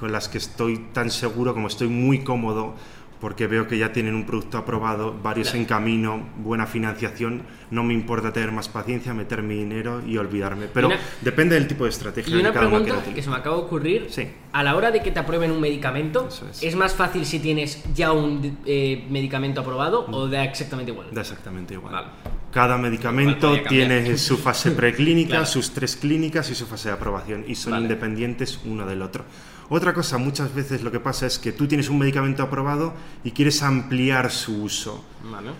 con 0.00 0.10
las 0.10 0.28
que 0.30 0.38
estoy 0.38 0.78
tan 0.94 1.10
seguro, 1.10 1.52
como 1.52 1.68
estoy 1.68 1.88
muy 1.88 2.24
cómodo, 2.24 2.76
porque 3.20 3.46
veo 3.46 3.66
que 3.66 3.78
ya 3.78 3.92
tienen 3.92 4.14
un 4.14 4.24
producto 4.26 4.58
aprobado, 4.58 5.16
varios 5.22 5.48
Claro. 5.48 5.60
en 5.60 5.64
camino, 5.66 6.28
buena 6.38 6.66
financiación, 6.66 7.42
no 7.70 7.82
me 7.82 7.94
importa 7.94 8.32
tener 8.32 8.52
más 8.52 8.68
paciencia, 8.68 9.14
meter 9.14 9.42
mi 9.42 9.54
dinero 9.56 10.02
y 10.06 10.16
olvidarme. 10.18 10.66
Pero 10.72 10.88
una- 10.88 10.98
depende 11.22 11.54
del 11.54 11.66
tipo 11.66 11.84
de 11.84 11.90
estrategia 11.90 12.36
Y 12.36 12.40
una 12.40 12.50
que 12.50 12.54
cada 12.54 12.66
uno 12.68 12.76
pregunta 12.78 13.02
quiera 13.02 13.14
que 13.14 13.22
se 13.22 13.30
me 13.30 13.36
acaba 13.36 13.56
de 13.56 13.62
ocurrir, 13.62 14.06
Sí. 14.10 14.28
a 14.52 14.62
la 14.62 14.76
hora 14.76 14.90
de 14.90 15.02
que 15.02 15.10
te 15.10 15.18
aprueben 15.18 15.50
un 15.50 15.60
medicamento, 15.60 16.28
es. 16.28 16.62
es. 16.62 16.76
más 16.76 16.94
fácil 16.94 17.24
si 17.24 17.38
tienes 17.40 17.82
ya 17.94 18.12
un 18.12 18.58
eh, 18.66 19.06
medicamento 19.10 19.62
aprobado 19.62 20.06
o 20.10 20.28
da 20.28 20.44
exactamente 20.44 20.92
igual? 20.92 21.08
Da 21.12 21.22
exactamente 21.22 21.74
igual. 21.74 21.92
Vale. 21.94 22.06
Cada 22.52 22.78
medicamento 22.78 23.48
cambiar. 23.48 23.68
tiene 23.68 24.16
su 24.18 24.36
fase 24.38 24.70
preclínica, 24.72 25.30
Claro. 25.30 25.46
sus 25.46 25.72
tres 25.72 25.96
clínicas 25.96 26.48
y 26.50 26.54
su 26.54 26.66
fase 26.66 26.88
de 26.90 26.94
aprobación 26.94 27.44
y 27.48 27.54
son 27.54 27.72
Vale. 27.72 27.82
independientes 27.84 28.60
uno 28.64 28.86
del 28.86 29.02
otro. 29.02 29.24
Otra 29.68 29.92
cosa, 29.92 30.18
muchas 30.18 30.54
veces 30.54 30.82
lo 30.82 30.92
que 30.92 31.00
pasa 31.00 31.26
es 31.26 31.38
que 31.38 31.52
tú 31.52 31.66
tienes 31.66 31.88
un 31.88 31.98
medicamento 31.98 32.42
aprobado 32.42 32.94
y 33.24 33.32
quieres 33.32 33.62
ampliar 33.62 34.30
su 34.30 34.62
uso. 34.62 35.04
Vale. 35.30 35.50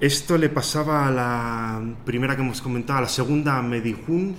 Esto 0.00 0.36
le 0.36 0.48
pasaba 0.48 1.06
a 1.06 1.10
la 1.10 1.82
primera 2.04 2.36
que 2.36 2.42
hemos 2.42 2.60
comentado, 2.60 2.98
a 2.98 3.02
la 3.02 3.08
segunda 3.08 3.62
Medihun, 3.62 4.34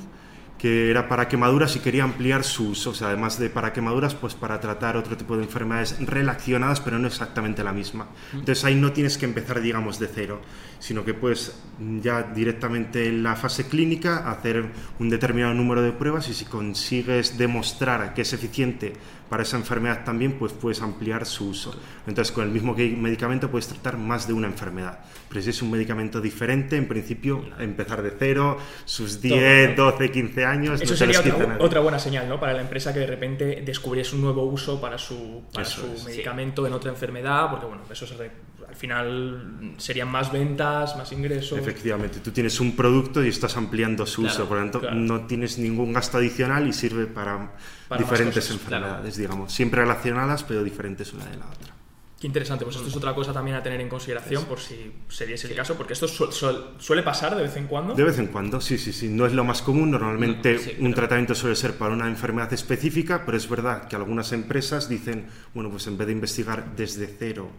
que 0.58 0.89
era 0.89 1.08
para 1.08 1.28
quemaduras 1.28 1.76
y 1.76 1.80
quería 1.80 2.04
ampliar 2.04 2.43
su 2.43 2.70
uso. 2.70 2.91
O 2.91 2.93
sea, 2.93 3.10
además 3.10 3.39
de 3.39 3.50
para 3.50 3.74
quemaduras, 3.74 4.15
pues 4.15 4.34
para 4.34 4.60
tratar 4.60 4.98
otro 4.98 5.15
tipo 5.15 5.38
de 5.38 5.43
enfermedades 5.43 5.96
relacionadas, 6.00 6.80
pero 6.80 6.98
no 7.00 7.08
exactamente 7.08 7.63
la 7.63 7.74
misma. 7.74 8.08
Entonces 8.34 8.63
ahí 8.65 8.76
no 8.76 8.91
tienes 8.91 9.17
que 9.17 9.26
empezar, 9.26 9.62
digamos, 9.62 10.00
de 10.00 10.08
cero, 10.08 10.41
sino 10.80 11.06
que 11.06 11.13
puedes 11.13 11.60
ya 12.02 12.24
directamente 12.24 13.08
en 13.08 13.24
la 13.24 13.36
fase 13.36 13.67
clínica 13.67 14.30
hacer 14.30 14.65
un 15.00 15.10
determinado 15.10 15.54
número 15.54 15.82
de 15.82 15.91
pruebas 15.91 16.28
y 16.30 16.34
si 16.34 16.46
consigues 16.46 17.38
demostrar 17.38 18.13
que 18.13 18.22
es 18.22 18.34
eficiente 18.34 18.93
para 19.29 19.43
esa 19.43 19.57
enfermedad 19.57 20.03
también, 20.05 20.33
pues 20.33 20.53
puedes 20.53 20.81
ampliar 20.81 21.25
su 21.25 21.49
uso. 21.49 21.75
Entonces, 22.07 22.31
con 22.31 22.43
el 22.45 22.51
mismo 22.51 22.73
medicamento 22.75 23.49
puedes 23.51 23.67
tratar 23.67 23.97
más 23.97 24.27
de 24.27 24.33
una 24.33 24.47
enfermedad. 24.47 24.99
Pero 25.29 25.41
si 25.41 25.49
es 25.49 25.61
un 25.61 25.71
medicamento 25.71 26.21
diferente, 26.21 26.77
en 26.77 26.87
principio, 26.87 27.43
empezar 27.59 28.01
de 28.01 28.13
cero, 28.17 28.57
sus 28.85 29.21
10, 29.21 29.75
12, 29.75 30.11
15 30.11 30.45
años, 30.45 30.81
Eso 30.81 30.91
no 30.93 30.97
sería 30.97 31.19
otra, 31.19 31.57
otra 31.59 31.79
buena 31.81 31.99
señal, 31.99 32.29
¿no? 32.29 32.39
Para 32.39 32.53
la 32.53 32.61
empresa 32.61 32.93
que 32.93 32.99
de 32.99 33.07
repente 33.07 33.61
descubriese 33.65 34.15
un 34.15 34.21
nuevo 34.21 34.43
uso 34.45 34.79
para 34.79 34.97
su, 34.97 35.43
para 35.53 35.65
su 35.65 35.85
es, 35.93 35.99
sí. 36.01 36.05
medicamento 36.07 36.65
en 36.65 36.73
otra 36.73 36.89
enfermedad, 36.91 37.49
porque 37.49 37.65
bueno, 37.65 37.83
eso 37.91 38.05
re- 38.17 38.31
al 38.67 38.75
final 38.75 39.73
serían 39.77 40.09
más 40.09 40.31
ventas, 40.31 40.95
más 40.97 41.11
ingresos. 41.11 41.57
Efectivamente, 41.57 42.19
tú 42.19 42.31
tienes 42.31 42.59
un 42.59 42.75
producto 42.75 43.23
y 43.23 43.29
estás 43.29 43.55
ampliando 43.57 44.05
su 44.05 44.21
Claro, 44.21 44.35
uso, 44.35 44.47
por 44.47 44.57
lo 44.57 44.63
tanto 44.63 44.79
claro. 44.81 44.95
no 44.95 45.25
tienes 45.25 45.57
ningún 45.57 45.93
gasto 45.93 46.17
adicional 46.17 46.67
y 46.67 46.73
sirve 46.73 47.05
para, 47.07 47.53
Para 47.88 48.02
diferentes 48.02 48.50
enfermedades, 48.52 49.17
digamos, 49.17 49.52
siempre 49.54 49.82
relacionadas 49.82 50.43
pero 50.43 50.63
diferentes 50.63 51.13
una 51.13 51.26
de 51.26 51.38
la 51.38 51.45
otra. 51.47 51.73
Qué 52.19 52.26
interesante, 52.26 52.65
pues 52.65 52.76
esto 52.78 52.88
es 52.88 52.95
otra 52.95 53.13
cosa 53.13 53.32
también 53.32 53.58
a 53.58 53.62
tener 53.62 53.80
en 53.80 53.89
consideración 53.89 54.45
por 54.45 54.60
si 54.60 54.91
se 55.08 55.28
diese 55.28 55.47
el 55.47 55.56
caso, 55.56 55.76
porque 55.76 55.93
esto 55.93 56.08
su- 56.08 56.32
su- 56.32 56.63
suele 56.80 57.04
pasar 57.04 57.36
de 57.36 57.43
vez 57.43 57.56
en 57.58 57.67
cuando. 57.67 57.93
De 57.93 58.04
vez 58.04 58.17
en 58.17 58.28
cuando, 58.28 58.60
sí, 58.60 58.80
sí, 58.80 58.91
sí, 58.91 59.08
no 59.08 59.28
es 59.28 59.34
lo 59.34 59.43
más 59.43 59.62
común, 59.62 59.91
normalmente 59.91 60.54
No, 60.56 60.60
sí, 60.60 60.69
un 60.80 60.86
pero- 60.86 60.95
tratamiento 60.95 61.36
suele 61.36 61.56
ser 61.56 61.76
para 61.78 61.93
una 61.93 62.08
enfermedad 62.08 62.52
específica, 62.54 63.23
pero 63.23 63.38
es 63.38 63.47
verdad 63.47 63.88
que 63.88 63.95
algunas 63.95 64.32
empresas 64.34 64.89
dicen, 64.89 65.28
bueno, 65.54 65.69
pues 65.69 65.86
en 65.86 65.95
vez 65.97 66.08
de 66.08 66.13
investigar 66.13 66.76
desde 66.76 67.06
cero 67.06 67.52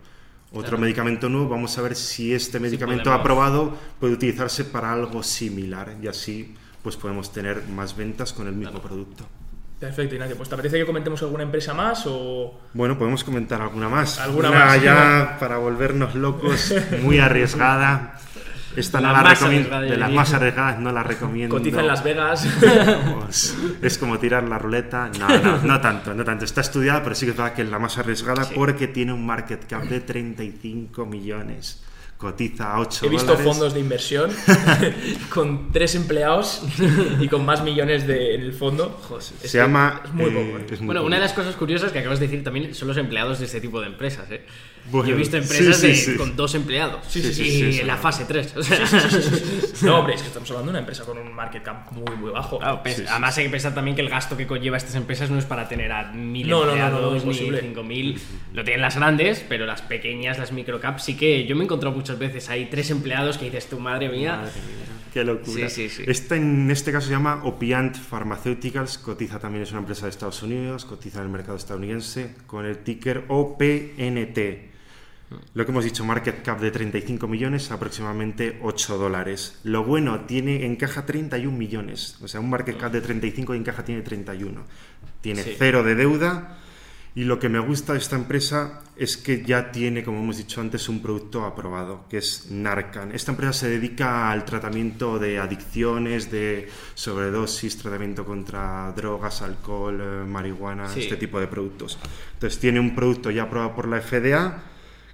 otro 0.51 0.62
Claro. 0.62 0.79
medicamento 0.79 1.29
nuevo, 1.29 1.51
vamos 1.51 1.79
a 1.79 1.83
ver 1.83 1.95
si 1.95 2.35
este 2.35 2.59
medicamento 2.59 3.12
aprobado 3.12 3.79
puede 4.01 4.14
utilizarse 4.14 4.64
para 4.64 4.93
algo 4.93 5.23
similar 5.23 5.95
y 6.03 6.09
así 6.09 6.55
pues 6.83 6.97
podemos 6.97 7.33
tener 7.33 7.62
más 7.69 7.97
ventas 7.97 8.33
con 8.33 8.49
el 8.49 8.55
mismo 8.55 8.81
producto. 8.83 9.25
Perfecto, 9.79 10.14
Ignacio. 10.17 10.37
Pues 10.37 10.49
¿te 10.49 10.55
apetece 10.57 10.79
que 10.79 10.87
comentemos 10.87 11.23
alguna 11.23 11.45
empresa 11.45 11.73
más 11.73 12.03
o...? 12.07 12.59
Bueno, 12.75 12.99
podemos 12.99 13.23
comentar 13.23 13.61
alguna 13.62 13.88
más. 13.88 14.19
Alguna 14.19 14.51
Una 14.51 14.64
más. 14.67 14.83
ya 14.83 15.37
para 15.41 15.59
volvernos 15.59 16.14
locos, 16.17 16.75
muy 17.03 17.19
arriesgada. 17.21 18.19
Esta 18.77 19.01
no 19.01 19.09
La 19.09 19.12
la 19.14 19.23
más 19.23 19.41
recomiendo. 19.41 19.81
De 19.81 19.97
las 19.97 20.11
más 20.11 20.33
arriesgadas 20.35 20.79
no 20.81 20.93
la 20.93 21.03
recomiendo. 21.03 21.57
Cotiza 21.57 21.81
en 21.81 21.87
Las 21.87 22.03
Vegas. 22.05 22.47
Vamos, 22.87 23.57
es 23.83 23.99
como 23.99 24.19
tirar 24.19 24.45
la 24.45 24.59
ruleta. 24.59 25.11
No, 25.19 25.29
no, 25.38 25.57
no 25.62 25.81
tanto, 25.81 26.12
no 26.14 26.25
tanto. 26.25 26.45
Está 26.45 26.61
estudiada, 26.61 27.03
pero 27.03 27.14
sí 27.14 27.27
que 27.27 27.33
es 27.33 27.37
verdad 27.37 27.55
que 27.55 27.62
es 27.62 27.71
la 27.71 27.79
más 27.79 27.99
arriesgada 27.99 28.45
Sí. 28.45 28.55
porque 28.55 28.87
tiene 28.88 29.12
un 29.12 29.25
market 29.27 29.64
cap 29.67 29.83
de 29.85 30.01
35 30.01 31.07
millones. 31.07 31.83
Cotiza 32.18 32.74
a 32.74 32.81
8 32.81 33.07
He 33.07 33.09
visto 33.09 33.26
dólares. 33.28 33.46
fondos 33.46 33.74
de 33.74 33.81
inversión 33.81 34.31
con 35.31 35.70
tres 35.72 35.94
empleados 35.94 36.62
y 37.20 37.28
con 37.28 37.44
más 37.46 37.62
millones 37.62 38.07
de, 38.09 38.35
en 38.35 38.40
el 38.42 38.52
fondo. 38.52 38.98
Joder, 39.09 39.22
es 39.42 39.50
Se 39.50 39.59
llama. 39.59 40.02
Es 40.04 40.12
muy 40.12 40.24
eh, 40.26 40.31
poco. 40.31 40.59
¿eh? 40.59 40.66
es 40.70 40.81
muy 40.81 40.87
Bueno, 40.87 41.00
poco. 41.00 41.07
una 41.07 41.16
de 41.16 41.22
las 41.22 41.33
cosas 41.33 41.54
curiosas 41.54 41.92
que 41.92 42.00
acabas 42.00 42.18
de 42.18 42.26
decir 42.26 42.42
también 42.42 42.74
son 42.74 42.88
los 42.88 42.96
empleados 42.96 43.38
de 43.38 43.44
este 43.46 43.61
tipo 43.61 43.81
de 43.81 43.87
empresas. 43.87 44.28
¿eh? 44.33 44.44
Bueno, 44.90 45.09
Yo 45.09 45.14
he 45.14 45.18
visto 45.18 45.37
sí, 45.37 45.42
empresas 45.42 45.77
sí, 45.81 45.87
de- 45.88 45.94
sí. 45.94 46.16
con 46.16 46.35
dos 46.37 46.55
empleados 46.55 47.05
Sí, 47.09 47.20
sí, 47.22 47.33
sí, 47.35 47.42
y 47.42 47.51
sí, 47.51 47.72
sí, 47.74 47.81
en 47.81 47.87
la 47.87 47.96
sí. 47.96 48.03
fase 48.03 48.24
3. 48.27 48.57
O 48.57 48.62
sea, 48.62 48.79
No, 49.83 49.98
hombre, 50.01 50.14
es 50.14 50.22
que 50.22 50.29
estamos 50.29 50.48
hablando 50.51 50.66
de 50.68 50.70
una 50.70 50.79
empresa 50.81 51.05
con 51.05 51.18
un 51.18 51.33
market 51.33 51.62
cap 51.62 51.92
muy, 51.92 52.16
muy 52.16 52.31
bajo. 52.31 52.59
Claro, 52.59 52.83
pues, 52.83 52.96
Sí, 52.96 53.03
sí. 53.03 53.09
además 53.11 53.37
hay 53.38 53.44
que 53.44 53.51
pensar 53.51 53.74
también 53.74 53.94
que 53.96 54.03
el 54.03 54.09
gasto 54.09 54.37
que 54.37 54.46
conlleva 54.46 54.77
estas 54.77 54.94
empresas 54.94 55.31
no 55.31 55.38
es 55.38 55.44
para 55.44 55.68
tener 55.68 55.92
a 55.92 56.12
mil 56.12 56.48
No, 56.48 56.61
no, 56.61 56.61
no, 56.61 56.66
no, 56.66 56.72
empleados 56.85 57.24
no, 57.24 57.33
ni 57.33 57.38
cinco 57.61 57.83
mil. 57.83 58.20
Lo 58.53 58.64
tienen 58.64 58.81
las 58.83 58.96
grandes, 58.96 59.44
pero 59.48 59.66
las 59.66 59.83
pequeñas, 59.83 60.38
las 60.38 60.53
microcaps, 60.53 61.03
sí 61.05 61.16
que 61.16 61.44
yo 61.46 61.55
me 61.57 61.62
he 61.62 61.64
encontrado 61.64 61.94
muchas 61.94 62.18
veces. 62.18 62.48
Hay 62.48 62.66
tres 62.66 62.90
empleados 62.90 63.38
que 63.38 63.46
dices, 63.46 63.66
tu 63.68 63.79
madre 63.79 64.09
mía. 64.09 64.37
Madre 64.37 64.53
mía, 64.53 64.85
Qué 65.12 65.24
locura. 65.24 65.68
Sí, 65.70 65.88
sí, 65.88 65.96
sí. 65.96 66.03
Esta 66.07 66.37
en 66.37 66.70
este 66.70 66.92
caso 66.92 67.07
se 67.07 67.12
llama 67.12 67.40
Opiant 67.44 67.96
Pharmaceuticals, 67.96 68.98
cotiza 68.98 69.38
también, 69.38 69.62
es 69.62 69.70
una 69.70 69.81
empresa 69.81 70.05
de 70.05 70.11
Estados 70.11 70.42
Unidos, 70.42 70.85
cotiza 70.85 71.20
en 71.20 71.24
el 71.27 71.31
mercado 71.31 71.57
estadounidense 71.57 72.35
con 72.46 72.66
el 72.66 72.79
ticker 72.79 73.24
OPNT. 73.29 74.38
Lo 75.55 75.64
que 75.67 75.73
hemos 75.73 75.85
dicho, 75.85 76.05
market 76.05 76.43
cap 76.43 76.59
de 76.61 76.71
35 76.71 77.29
millones, 77.29 77.71
aproximadamente 77.71 78.59
8 78.62 78.97
dólares. 78.97 79.59
Lo 79.64 79.85
bueno, 79.85 80.21
tiene 80.23 80.64
encaja 80.64 81.05
31 81.05 81.57
millones. 81.57 82.17
O 82.23 82.29
sea, 82.29 82.41
un 82.41 82.49
market 82.49 82.79
cap 82.79 82.93
de 82.93 83.01
35 83.03 83.55
y 83.55 83.59
encaja 83.59 83.85
tiene 83.85 84.03
31. 84.03 84.62
Tiene 85.21 85.43
Sí. 85.43 85.55
cero 85.59 85.83
de 85.83 85.95
deuda. 85.95 86.59
Y 87.14 87.25
lo 87.25 87.41
que 87.41 87.49
me 87.49 87.59
gusta 87.59 87.95
de 87.95 87.99
esta 87.99 88.14
empresa 88.14 88.81
es 88.97 89.17
que 89.17 89.43
ya 89.43 89.73
tiene, 89.73 90.05
como 90.05 90.21
hemos 90.21 90.37
dicho 90.37 90.61
antes, 90.61 90.88
un 90.88 91.03
producto 91.03 91.45
aprobado, 91.45 92.05
que 92.09 92.19
es 92.19 92.49
Narcan. 92.51 93.11
Esta 93.12 93.33
empresa 93.33 93.53
se 93.53 93.69
dedica 93.69 94.31
al 94.31 94.45
tratamiento 94.45 95.19
de 95.19 95.38
adicciones, 95.41 96.31
de 96.31 96.69
sobredosis, 96.95 97.77
tratamiento 97.79 98.25
contra 98.25 98.93
drogas, 98.95 99.43
alcohol, 99.43 100.01
eh, 100.01 100.25
marihuana, 100.27 100.88
Sí. 100.88 101.01
este 101.01 101.17
tipo 101.17 101.41
de 101.41 101.49
productos. 101.49 101.99
Entonces 102.35 102.61
tiene 102.61 102.79
un 102.79 102.95
producto 102.95 103.31
ya 103.33 103.45
aprobado 103.45 103.75
por 103.75 103.88
la 103.88 103.97
FDA, 104.01 104.62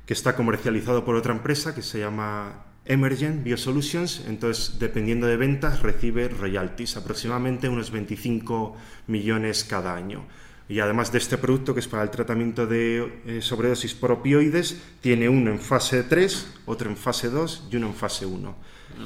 que 0.07 0.13
está 0.15 0.37
comercializado 0.37 1.05
por 1.05 1.15
otra 1.17 1.33
empresa 1.33 1.75
que 1.75 1.83
se 1.83 1.99
llama 1.99 2.65
Emergent 2.85 3.43
Biosolutions. 3.43 4.23
Entonces, 4.27 4.79
dependiendo 4.79 5.27
de 5.27 5.37
ventas, 5.37 5.83
recibe 5.83 6.29
royalties, 6.29 6.97
aproximadamente 6.97 7.69
unos 7.69 7.91
25 7.91 8.77
millones 9.07 9.65
cada 9.65 9.95
año. 9.95 10.27
Y 10.69 10.81
además 10.81 11.13
de 11.13 11.19
este 11.19 11.37
producto, 11.37 11.75
que 11.75 11.81
es 11.81 11.89
para 11.89 12.03
el 12.03 12.11
tratamiento 12.11 12.67
de 12.67 13.21
eh, 13.27 13.43
sobredosis 13.43 13.95
por 13.95 14.13
opioides, 14.13 14.81
tiene 15.01 15.29
uno 15.29 15.51
en 15.51 15.61
fase 15.61 16.03
3, 16.05 16.55
otro 16.67 16.89
en 16.89 16.97
fase 16.97 17.29
2 17.29 17.69
y 17.71 17.77
uno 17.77 17.89
en 17.89 17.95
fase 17.95 18.25
1. 18.25 18.57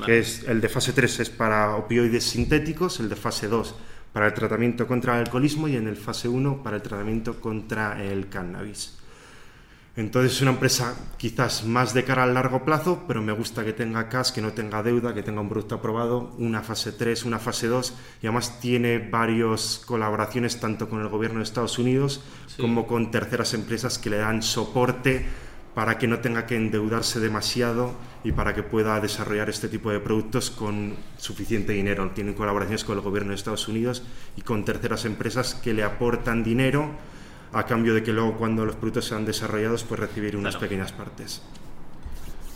Que 0.05 0.19
es, 0.19 0.45
el 0.45 0.61
de 0.61 0.69
fase 0.69 0.93
3 0.93 1.21
es 1.21 1.31
para 1.31 1.75
opioides 1.77 2.25
sintéticos, 2.25 3.01
el 3.01 3.09
de 3.09 3.17
fase 3.17 3.49
2 3.49 3.75
para 4.13 4.27
el 4.27 4.35
tratamiento 4.35 4.87
contra 4.87 5.15
el 5.15 5.27
alcoholismo 5.27 5.69
y 5.69 5.77
en 5.77 5.87
el 5.87 5.97
fase 5.97 6.29
1 6.29 6.63
para 6.63 6.77
el 6.77 6.83
tratamiento 6.83 7.41
contra 7.41 8.03
el 8.05 8.29
cannabis. 8.29 8.98
Entonces 9.99 10.35
es 10.35 10.43
una 10.43 10.53
empresa 10.53 10.95
quizás 11.17 11.65
más 11.65 11.93
de 11.93 12.05
cara 12.05 12.23
al 12.23 12.33
largo 12.33 12.65
plazo, 12.65 13.03
pero 13.09 13.21
me 13.21 13.33
gusta 13.33 13.65
que 13.65 13.73
tenga 13.73 14.09
cash, 14.09 14.31
que 14.31 14.41
no 14.41 14.53
tenga 14.53 14.81
deuda, 14.85 15.13
que 15.13 15.25
tenga 15.25 15.41
un 15.41 15.49
producto 15.49 15.75
aprobado, 15.75 16.37
una 16.39 16.63
fase 16.63 16.93
3, 16.93 17.25
una 17.25 17.41
fase 17.41 17.67
2 17.67 17.95
y 18.23 18.29
además 18.29 18.61
tiene 18.61 19.01
varias 19.01 19.83
colaboraciones 19.85 20.61
tanto 20.61 20.89
con 20.89 21.01
el 21.01 21.09
gobierno 21.09 21.39
de 21.39 21.43
Estados 21.43 21.81
Unidos 21.81 22.23
como 22.61 22.87
con 22.87 23.11
terceras 23.11 23.55
empresas 23.55 23.99
que 23.99 24.11
le 24.11 24.19
dan 24.19 24.41
soporte 24.41 25.27
para 25.75 25.99
que 25.99 26.07
no 26.07 26.21
tenga 26.21 26.47
que 26.47 26.55
endeudarse 26.55 27.19
demasiado 27.19 27.93
y 28.23 28.31
para 28.31 28.55
que 28.55 28.63
pueda 28.63 29.01
desarrollar 29.01 29.51
este 29.51 29.67
tipo 29.67 29.91
de 29.91 29.99
productos 29.99 30.53
con 30.53 30.95
suficiente 31.17 31.73
dinero. 31.73 32.09
Tienen 32.15 32.35
colaboraciones 32.35 32.85
con 32.85 32.99
el 32.99 33.03
gobierno 33.03 33.31
de 33.31 33.35
Estados 33.35 33.67
Unidos 33.67 34.05
y 34.37 34.43
con 34.43 34.65
terceras 34.65 35.05
empresas 35.07 35.57
que 35.57 35.75
le 35.75 35.83
aportan 35.83 36.45
dinero 36.45 36.89
a 37.53 37.65
cambio 37.65 37.95
de 37.95 38.03
que 38.03 38.13
luego 38.13 38.37
cuando 38.37 38.65
los 38.65 38.77
productos 38.77 39.07
sean 39.07 39.25
desarrollados 39.25 39.85
pues 39.85 40.01
recibir 40.01 40.37
unas 40.37 40.57
pequeñas 40.57 40.93
partes. 40.93 41.43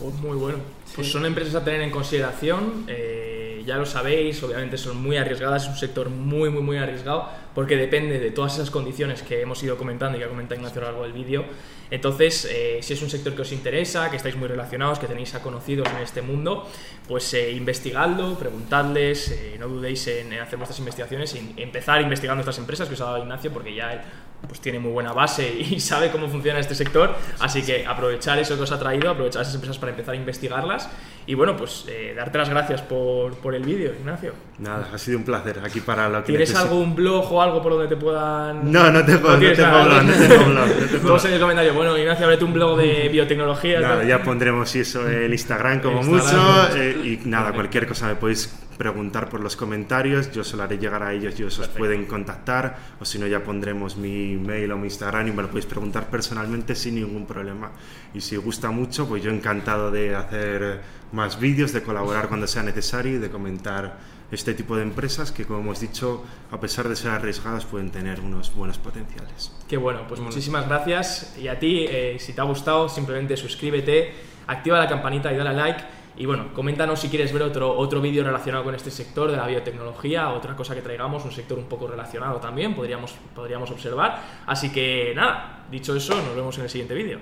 Oh, 0.00 0.10
muy 0.10 0.36
bueno. 0.36 0.58
Pues 0.94 1.10
son 1.10 1.24
empresas 1.26 1.54
a 1.54 1.64
tener 1.64 1.82
en 1.82 1.90
consideración. 1.90 2.84
Eh, 2.88 3.62
ya 3.64 3.76
lo 3.76 3.86
sabéis, 3.86 4.42
obviamente 4.42 4.76
son 4.76 5.00
muy 5.00 5.16
arriesgadas, 5.16 5.64
es 5.64 5.68
un 5.68 5.76
sector 5.76 6.10
muy, 6.10 6.50
muy, 6.50 6.62
muy 6.62 6.76
arriesgado 6.76 7.28
porque 7.54 7.76
depende 7.76 8.18
de 8.18 8.30
todas 8.30 8.54
esas 8.54 8.70
condiciones 8.70 9.22
que 9.22 9.42
hemos 9.42 9.62
ido 9.62 9.76
comentando 9.76 10.16
y 10.16 10.20
que 10.20 10.26
ha 10.26 10.28
comentado 10.28 10.60
Ignacio 10.60 10.80
a 10.80 10.84
lo 10.84 10.90
largo 10.90 11.02
del 11.04 11.12
vídeo. 11.12 11.44
Entonces, 11.90 12.48
eh, 12.50 12.78
si 12.80 12.94
es 12.94 13.02
un 13.02 13.10
sector 13.10 13.34
que 13.34 13.42
os 13.42 13.52
interesa, 13.52 14.10
que 14.10 14.16
estáis 14.16 14.36
muy 14.36 14.48
relacionados, 14.48 14.98
que 14.98 15.06
tenéis 15.06 15.34
a 15.34 15.42
conocidos 15.42 15.88
en 15.88 15.98
este 15.98 16.22
mundo, 16.22 16.66
pues 17.06 17.34
eh, 17.34 17.52
investigadlo, 17.52 18.38
preguntadles, 18.38 19.30
eh, 19.30 19.56
no 19.58 19.68
dudéis 19.68 20.06
en, 20.06 20.32
hacer 20.34 20.56
vuestras 20.56 20.78
investigaciones 20.78 21.34
y 21.34 21.54
empezar 21.58 22.00
investigando 22.00 22.40
estas 22.40 22.58
empresas 22.58 22.88
que 22.88 22.94
os 22.94 23.00
ha 23.02 23.04
dado 23.04 23.18
Ignacio 23.18 23.52
porque 23.52 23.74
ya 23.74 23.92
él 23.92 24.00
pues 24.46 24.60
tiene 24.60 24.78
muy 24.78 24.92
buena 24.92 25.12
base 25.12 25.48
y 25.48 25.80
sabe 25.80 26.10
cómo 26.10 26.28
funciona 26.28 26.58
este 26.58 26.74
sector, 26.74 27.14
así 27.40 27.62
que 27.62 27.86
aprovechar 27.86 28.38
eso 28.38 28.56
que 28.56 28.62
os 28.62 28.72
ha 28.72 28.78
traído, 28.78 29.10
aprovechar 29.10 29.42
esas 29.42 29.54
empresas 29.54 29.78
para 29.78 29.90
empezar 29.90 30.14
a 30.14 30.16
investigarlas 30.16 30.88
y 31.26 31.34
bueno, 31.34 31.56
pues 31.56 31.84
eh, 31.88 32.14
darte 32.16 32.38
las 32.38 32.48
gracias 32.48 32.82
por, 32.82 33.34
por 33.36 33.54
el 33.54 33.62
vídeo, 33.62 33.92
Ignacio. 33.98 34.32
Nada, 34.58 34.88
ha 34.92 34.98
sido 34.98 35.18
un 35.18 35.24
placer 35.24 35.60
aquí 35.64 35.80
para 35.80 36.08
lo 36.08 36.20
que 36.24 36.32
¿Tienes 36.32 36.54
algún 36.54 36.94
blog 36.94 37.32
o 37.32 37.42
algo 37.42 37.62
por 37.62 37.72
donde 37.72 37.88
te 37.88 37.96
puedan...? 37.96 38.70
No, 38.70 38.90
no 38.90 39.04
tengo, 39.04 39.28
no, 39.28 39.36
no 39.36 39.52
tengo 39.52 39.84
blog, 39.84 40.02
no 40.02 40.12
tengo 40.12 40.44
blog. 40.50 41.02
Todos 41.02 41.24
en 41.26 41.32
el 41.34 41.40
comentario, 41.40 41.74
bueno, 41.74 41.96
Ignacio, 41.96 42.24
ábrete 42.24 42.44
un 42.44 42.52
blog 42.52 42.78
de 42.78 43.08
biotecnología. 43.12 43.80
Nada, 43.80 44.04
ya 44.04 44.22
pondremos 44.22 44.74
eso 44.74 45.08
el 45.08 45.32
Instagram 45.32 45.80
como 45.80 46.00
el 46.00 46.08
Instagram. 46.08 46.62
mucho 46.62 46.76
eh, 46.76 47.20
y 47.22 47.28
nada, 47.28 47.52
cualquier 47.52 47.86
cosa 47.86 48.08
me 48.08 48.16
podéis 48.16 48.52
preguntar 48.76 49.28
por 49.28 49.40
los 49.40 49.54
comentarios, 49.54 50.32
yo 50.32 50.42
se 50.42 50.56
lo 50.56 50.64
haré 50.64 50.76
llegar 50.76 51.02
a 51.02 51.12
ellos 51.12 51.34
y 51.38 51.42
ellos 51.42 51.58
os 51.58 51.68
pueden 51.68 52.04
contactar 52.06 52.76
o 53.00 53.04
si 53.04 53.18
no 53.18 53.28
ya 53.28 53.44
pondremos 53.44 53.96
mi 53.96 54.36
mail 54.36 54.72
o 54.72 54.76
mi 54.76 54.86
Instagram 54.86 55.28
y 55.28 55.30
me 55.30 55.42
lo 55.42 55.48
podéis 55.48 55.66
preguntar 55.66 56.08
personalmente 56.08 56.74
sin 56.74 56.96
ningún 56.96 57.26
problema. 57.26 57.70
Y 58.12 58.20
si 58.20 58.36
gusta 58.36 58.70
mucho, 58.70 59.06
pues 59.06 59.22
yo 59.22 59.30
encantado 59.30 59.90
de 59.90 60.16
hacer 60.16 60.80
más 61.12 61.38
vídeos, 61.38 61.72
de 61.72 61.82
colaborar 61.82 62.28
cuando 62.28 62.46
sea 62.46 62.62
necesario 62.62 63.16
y 63.16 63.18
de 63.18 63.30
comentar 63.30 63.98
este 64.32 64.54
tipo 64.54 64.76
de 64.76 64.82
empresas 64.82 65.30
que, 65.30 65.44
como 65.44 65.60
hemos 65.60 65.80
dicho, 65.80 66.24
a 66.50 66.58
pesar 66.58 66.88
de 66.88 66.96
ser 66.96 67.10
arriesgadas, 67.10 67.66
pueden 67.66 67.90
tener 67.90 68.20
unos 68.20 68.54
buenos 68.54 68.78
potenciales. 68.78 69.52
Qué 69.68 69.76
bueno, 69.76 70.06
pues 70.08 70.20
muchísimas 70.20 70.66
gracias. 70.66 71.36
Y 71.38 71.48
a 71.48 71.58
ti, 71.58 71.84
eh, 71.88 72.16
si 72.18 72.32
te 72.32 72.40
ha 72.40 72.44
gustado, 72.44 72.88
simplemente 72.88 73.36
suscríbete, 73.36 74.14
activa 74.46 74.78
la 74.78 74.88
campanita 74.88 75.30
y 75.32 75.36
dale 75.36 75.50
a 75.50 75.52
like. 75.52 75.84
Y 76.16 76.26
bueno, 76.26 76.52
coméntanos 76.54 77.00
si 77.00 77.08
quieres 77.08 77.32
ver 77.32 77.42
otro, 77.42 77.76
otro 77.76 78.00
vídeo 78.00 78.24
relacionado 78.24 78.64
con 78.64 78.74
este 78.74 78.90
sector 78.90 79.30
de 79.30 79.36
la 79.36 79.46
biotecnología, 79.46 80.30
otra 80.30 80.54
cosa 80.54 80.74
que 80.74 80.82
traigamos, 80.82 81.24
un 81.24 81.32
sector 81.32 81.58
un 81.58 81.66
poco 81.66 81.86
relacionado 81.86 82.38
también, 82.38 82.74
podríamos, 82.74 83.14
podríamos 83.34 83.70
observar. 83.70 84.22
Así 84.46 84.70
que 84.70 85.12
nada, 85.14 85.66
dicho 85.70 85.94
eso, 85.94 86.14
nos 86.16 86.34
vemos 86.34 86.56
en 86.58 86.64
el 86.64 86.70
siguiente 86.70 86.94
vídeo. 86.94 87.18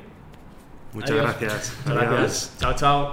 Muchas 0.93 1.17
gracias. 1.17 1.77
Muchas 1.87 2.03
gracias. 2.03 2.57
Chao, 2.59 2.75
chao. 2.75 3.09